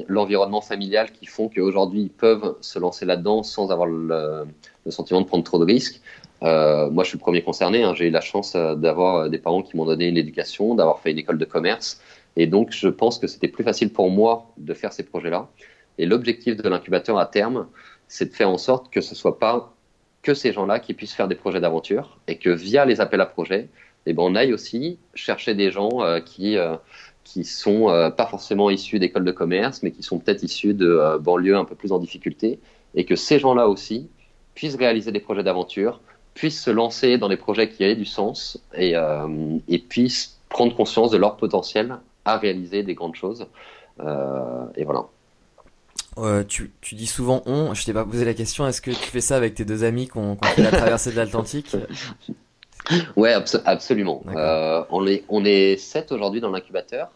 [0.08, 4.46] l'environnement familial qui font qu'aujourd'hui ils peuvent se lancer là-dedans sans avoir le,
[4.88, 6.00] sentiment de prendre trop de risques.
[6.42, 7.82] Euh, moi, je suis le premier concerné.
[7.82, 7.94] Hein.
[7.94, 11.00] J'ai eu la chance euh, d'avoir euh, des parents qui m'ont donné une éducation, d'avoir
[11.00, 12.00] fait une école de commerce.
[12.36, 15.48] Et donc, je pense que c'était plus facile pour moi de faire ces projets-là.
[15.98, 17.66] Et l'objectif de l'incubateur à terme,
[18.08, 19.72] c'est de faire en sorte que ce soit pas
[20.22, 23.26] que ces gens-là qui puissent faire des projets d'aventure et que via les appels à
[23.26, 23.68] projets,
[24.06, 26.76] eh ben, on aille aussi chercher des gens euh, qui euh,
[27.24, 31.18] qui sont euh, pas forcément issus d'écoles de commerce, mais qui sont peut-être issus de
[31.20, 32.60] banlieues un peu plus en difficulté,
[32.94, 34.08] et que ces gens-là aussi
[34.54, 36.00] puissent réaliser des projets d'aventure,
[36.36, 38.94] puissent se lancer dans des projets qui aient du sens et,
[39.68, 43.46] et puissent prendre conscience de leur potentiel à réaliser des grandes choses.
[44.00, 45.06] et voilà.
[46.18, 48.96] Euh, tu, tu, dis souvent on, je t'ai pas posé la question, est-ce que tu
[49.10, 51.76] fais ça avec tes deux amis qui ont fait la traversée de l'Atlantique?
[53.16, 54.22] Ouais, absolument.
[54.28, 57.10] Euh, on, est, on est sept aujourd'hui dans l'incubateur.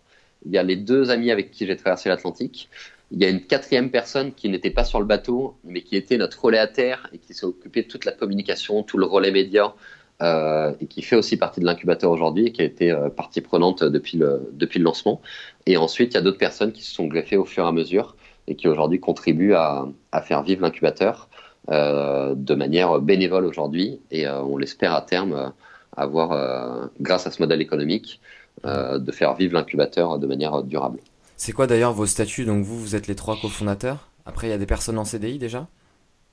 [0.44, 2.68] Il y a les deux amis avec qui j'ai traversé l'Atlantique.
[3.12, 6.16] Il y a une quatrième personne qui n'était pas sur le bateau, mais qui était
[6.16, 9.32] notre relais à terre et qui s'est occupé de toute la communication, tout le relais
[9.32, 9.74] média,
[10.22, 13.40] euh, et qui fait aussi partie de l'incubateur aujourd'hui et qui a été euh, partie
[13.40, 15.22] prenante depuis le, depuis le lancement.
[15.66, 17.72] Et ensuite, il y a d'autres personnes qui se sont greffées au fur et à
[17.72, 21.28] mesure et qui aujourd'hui contribuent à, à, faire vivre l'incubateur
[21.70, 25.52] euh, de manière bénévole aujourd'hui et on l'espère à terme
[25.96, 28.20] avoir, grâce à ce modèle économique,
[28.64, 31.00] de faire vivre l'incubateur de manière durable.
[31.40, 32.44] C'est quoi d'ailleurs vos statuts?
[32.44, 34.10] Donc vous, vous êtes les trois cofondateurs.
[34.26, 35.68] Après, il y a des personnes en CDI déjà?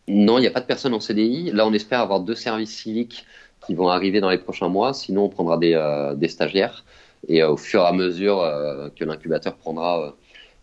[0.09, 1.51] Non, il n'y a pas de personnes en CDI.
[1.53, 3.25] Là, on espère avoir deux services civiques
[3.65, 4.93] qui vont arriver dans les prochains mois.
[4.93, 5.75] Sinon, on prendra des,
[6.17, 6.83] des stagiaires.
[7.29, 8.37] Et au fur et à mesure
[8.97, 10.13] que l'incubateur prendra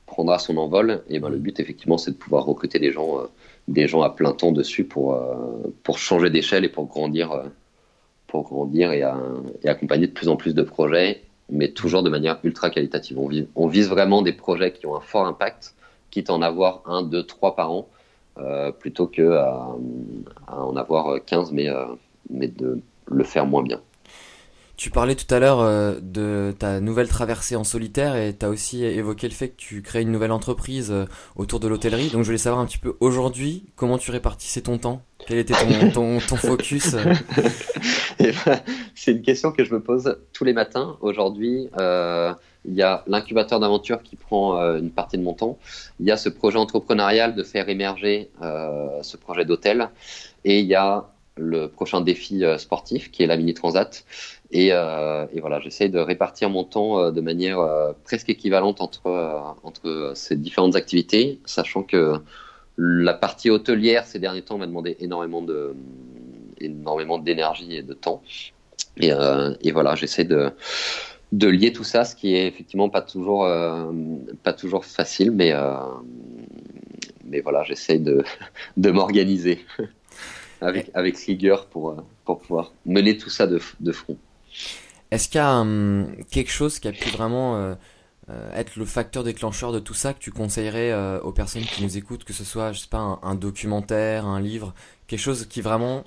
[0.07, 3.27] prendra son envol, et ben, le but effectivement c'est de pouvoir recruter des gens, euh,
[3.69, 7.45] des gens à plein temps dessus pour, euh, pour changer d'échelle et pour grandir, euh,
[8.27, 9.03] pour grandir et,
[9.69, 13.19] accompagner de plus en plus de projets, mais toujours de manière ultra qualitative.
[13.55, 15.75] On, vise, vraiment des projets qui ont un fort impact,
[16.11, 17.89] quitte à en avoir un, deux, trois par an,
[18.79, 19.69] plutôt que à,
[20.49, 21.69] en avoir 15, mais,
[22.31, 23.81] mais de le faire moins bien.
[24.77, 28.49] Tu parlais tout à l'heure euh, de ta nouvelle traversée en solitaire et tu as
[28.49, 31.05] aussi évoqué le fait que tu crées une nouvelle entreprise euh,
[31.37, 32.09] autour de l'hôtellerie.
[32.09, 35.03] Donc je voulais savoir un petit peu aujourd'hui comment tu répartissais ton temps?
[35.29, 35.55] Quel était
[35.93, 36.97] ton, ton, focus
[38.19, 38.61] eh ben,
[38.97, 40.97] C'est une question que je me pose tous les matins.
[41.01, 45.57] Aujourd'hui, euh, il y a l'incubateur d'aventure qui prend une partie de mon temps.
[46.01, 49.91] Il y a ce projet entrepreneurial de faire émerger ce projet d'hôtel.
[50.47, 54.05] Et il y a le prochain défi sportif qui est la Mini Transat.
[54.55, 59.57] Euh, et, voilà, j'essaie de répartir mon temps euh, de manière euh, presque équivalente entre,
[59.63, 62.15] entre ces différentes activités, sachant que
[62.77, 65.75] la partie hôtelière ces derniers temps m'a demandé énormément de
[66.61, 68.23] énormément d'énergie et de temps.
[68.97, 69.11] Et,
[69.63, 70.51] et voilà, j'essaie de,
[71.33, 73.49] de lier tout ça, ce qui est effectivement pas toujours
[74.43, 75.53] pas toujours facile, mais
[77.25, 78.25] mais voilà, j'essaie de,
[78.77, 79.65] de m'organiser
[80.61, 84.17] avec avec rigueur pour pour pouvoir mener tout ça de, de front.
[85.15, 87.77] Est-ce qu'il y a hum, quelque chose qui a pu vraiment euh,
[88.31, 91.85] euh, être le facteur déclencheur de tout ça que tu conseillerais euh, aux personnes qui
[91.85, 94.75] nous écoutent, que ce soit, je sais pas, un, documentaire, un livre,
[95.07, 96.03] quelque chose qui vraiment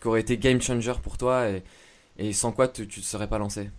[0.00, 1.46] qui aurait été game changer pour toi
[2.18, 3.70] et, sans quoi tu ne te serais pas lancé?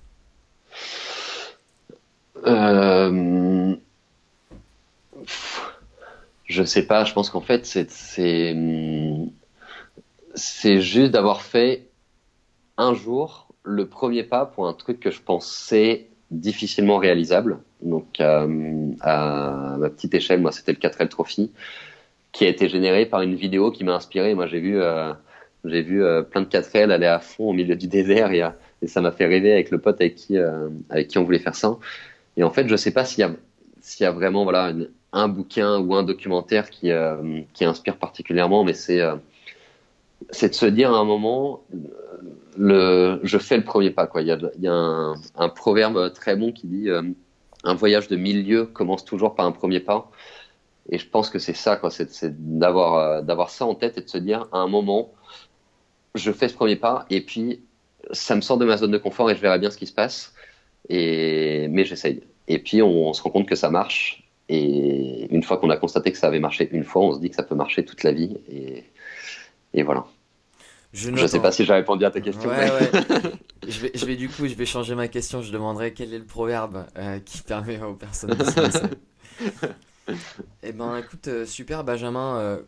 [6.46, 9.30] Je sais pas, je pense qu'en fait c'est hum,
[10.34, 11.88] c'est juste d'avoir fait
[12.78, 17.60] un jour le premier pas pour un truc que je pensais difficilement réalisable.
[17.82, 21.52] Donc, euh, à ma petite échelle, moi, c'était le 4L Trophy,
[22.32, 24.34] qui a été généré par une vidéo qui m'a inspiré.
[24.34, 25.14] Moi, j'ai vu, euh,
[25.66, 28.44] j'ai vu euh, plein de 4L aller à fond au milieu du désert et,
[28.88, 30.38] ça m'a fait rêver avec le pote avec qui,
[30.92, 31.78] avec qui on voulait faire ça.
[32.38, 33.32] Et en fait, je sais pas s'il y a,
[34.00, 34.72] y a vraiment, voilà,
[35.14, 36.92] un bouquin ou un documentaire qui,
[37.54, 39.02] qui inspire particulièrement, mais c'est,
[40.30, 41.64] c'est de se dire à un moment,
[42.58, 44.08] je fais le premier pas.
[44.08, 44.22] Quoi.
[44.22, 47.04] Il y a, un, proverbe très bon qui dit euh,
[47.64, 50.10] un voyage de mille lieues commence toujours par un premier pas.
[50.90, 54.10] Et je pense que c'est ça, c'est d'avoir, euh, d'avoir ça en tête et de
[54.10, 55.14] se dire à un moment,
[56.16, 57.62] je fais ce premier pas et puis
[58.12, 59.94] ça me sort de ma zone de confort et je verrai bien ce qui se
[59.94, 60.34] passe.
[60.90, 62.24] Et, mais j'essaye.
[62.48, 64.24] Et puis on, on se rend compte que ça marche.
[64.50, 67.30] Et une fois qu'on a constaté que ça avait marché une fois, on se dit
[67.30, 68.38] que ça peut marcher toute la vie.
[68.50, 68.86] Et,
[69.78, 70.06] et voilà.
[70.94, 72.50] Je ne sais pas si j'ai répondu à ta question.
[73.68, 75.42] je, vais, je vais du coup, je vais changer ma question.
[75.42, 78.80] Je demanderai quel est le proverbe euh, qui permet aux personnes de se
[80.64, 82.40] Eh ben, écoute, euh, super, Benjamin.
[82.40, 82.62] Euh,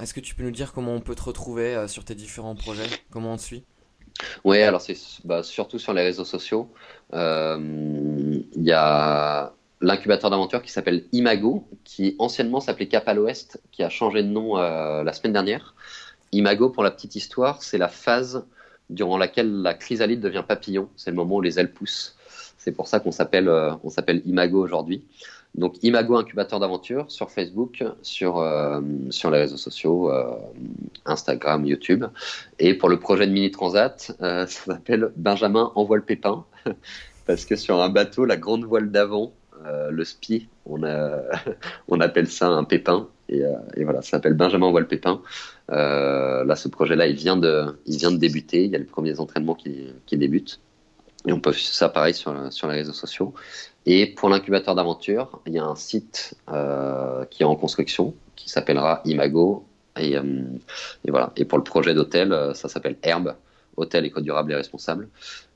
[0.00, 2.88] est-ce que tu peux nous dire comment on peut te retrouver sur tes différents projets?
[3.10, 3.64] Comment on te suit?
[4.44, 6.70] Oui, alors c'est bah, surtout sur les réseaux sociaux.
[7.12, 13.82] Il y a l'incubateur d'aventure qui s'appelle Imago, qui anciennement s'appelait Cap à l'Ouest, qui
[13.82, 15.74] a changé de nom la semaine dernière.
[16.32, 18.44] Imago, pour la petite histoire, c'est la phase
[18.90, 20.88] durant laquelle la chrysalide devient papillon.
[20.96, 22.16] C'est le moment où les ailes poussent.
[22.58, 25.04] C'est pour ça qu'on s'appelle euh, on s'appelle Imago aujourd'hui.
[25.54, 30.36] Donc Imago Incubateur d'Aventure sur Facebook, sur, euh, sur les réseaux sociaux, euh,
[31.06, 32.04] Instagram, YouTube.
[32.58, 36.44] Et pour le projet de Mini Transat, ça s'appelle Benjamin envoie le pépin.
[37.26, 39.32] Parce que sur un bateau, la grande voile d'avant,
[39.90, 41.20] le SPI, on, a,
[41.88, 43.08] on appelle ça un pépin.
[43.28, 43.42] Et,
[43.76, 45.22] et voilà, ça s'appelle Benjamin envoie le pépin.
[45.70, 48.64] Là, ce projet-là, il, vient de, il vient de débuter.
[48.64, 50.60] Il y a les premiers entraînements qui, débutent.
[51.26, 53.34] Et on peut faire ça pareil sur, les réseaux sociaux.
[53.86, 58.50] Et pour l'incubateur d'aventure, il y a un site euh, qui est en construction, qui
[58.50, 59.64] s'appellera Imago.
[59.98, 60.22] Et, euh,
[61.08, 61.32] voilà.
[61.48, 63.34] Pour le projet d'hôtel, euh, ça s'appelle Herbe,
[63.76, 65.08] Hôtel éco-durable et responsable,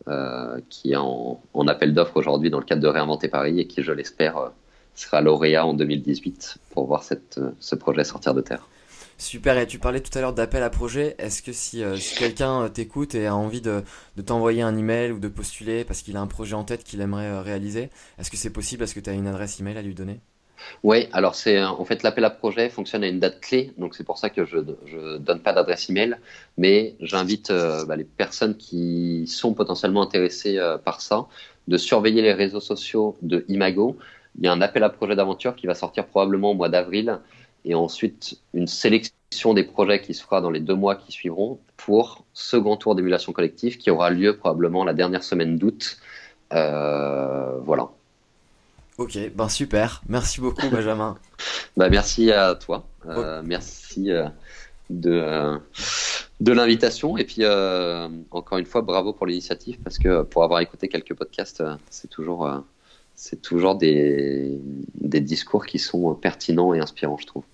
[0.08, 3.82] euh, qui est en, appel d'offres aujourd'hui dans le cadre de Réinventer Paris et qui,
[3.82, 4.48] je l'espère, euh,
[4.94, 8.68] sera lauréat en 2018 pour voir cette, ce projet sortir de terre.
[9.16, 11.14] Super, et tu parlais tout à l'heure d'appel à projet.
[11.18, 13.82] Est-ce que si, euh, quelqu'un euh, t'écoute et a envie de,
[14.16, 17.00] de t'envoyer un email ou de postuler parce qu'il a un projet en tête qu'il
[17.00, 18.82] aimerait euh, réaliser, est-ce que c'est possible?
[18.82, 20.18] Est-ce que tu as une adresse email à lui donner?
[20.82, 24.04] Oui, alors c'est en fait l'appel à projet fonctionne à une date clé, donc c'est
[24.04, 26.16] pour ça que je ne donne pas d'adresse email,
[26.56, 31.26] mais j'invite bah, les personnes qui sont potentiellement intéressées par ça
[31.68, 33.98] de surveiller les réseaux sociaux de Imago.
[34.38, 37.18] Il y a un appel à projet d'aventure qui va sortir probablement au mois d'avril
[37.64, 41.58] et ensuite une sélection des projets qui se fera dans les deux mois qui suivront
[41.76, 45.98] pour second tour d'émulation collective qui aura lieu probablement la dernière semaine d'août.
[46.52, 47.90] Euh, voilà.
[48.98, 50.02] Ok, ben super.
[50.08, 51.16] Merci beaucoup, Benjamin.
[51.76, 52.86] bah, merci à toi.
[53.06, 54.28] Euh, merci euh,
[54.88, 55.58] de,
[56.40, 57.16] de l'invitation.
[57.18, 57.42] Et puis,
[58.30, 62.48] encore une fois, bravo pour l'initiative parce que pour avoir écouté quelques podcasts, c'est toujours,
[63.16, 64.60] c'est toujours des,
[64.94, 67.44] des discours qui sont pertinents et inspirants, je trouve.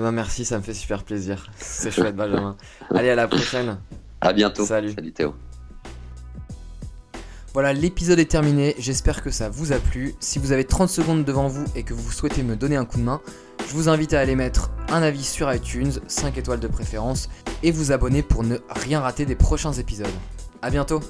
[0.00, 1.50] Eh ben merci, ça me fait super plaisir.
[1.58, 2.56] C'est chouette, Benjamin.
[2.88, 3.76] Allez, à la prochaine.
[4.22, 4.64] À bientôt.
[4.64, 4.94] Salut.
[4.94, 5.34] Salut Théo.
[7.52, 8.74] Voilà, l'épisode est terminé.
[8.78, 10.14] J'espère que ça vous a plu.
[10.18, 12.96] Si vous avez 30 secondes devant vous et que vous souhaitez me donner un coup
[12.96, 13.20] de main,
[13.68, 17.28] je vous invite à aller mettre un avis sur iTunes, 5 étoiles de préférence,
[17.62, 20.08] et vous abonner pour ne rien rater des prochains épisodes.
[20.62, 21.00] A bientôt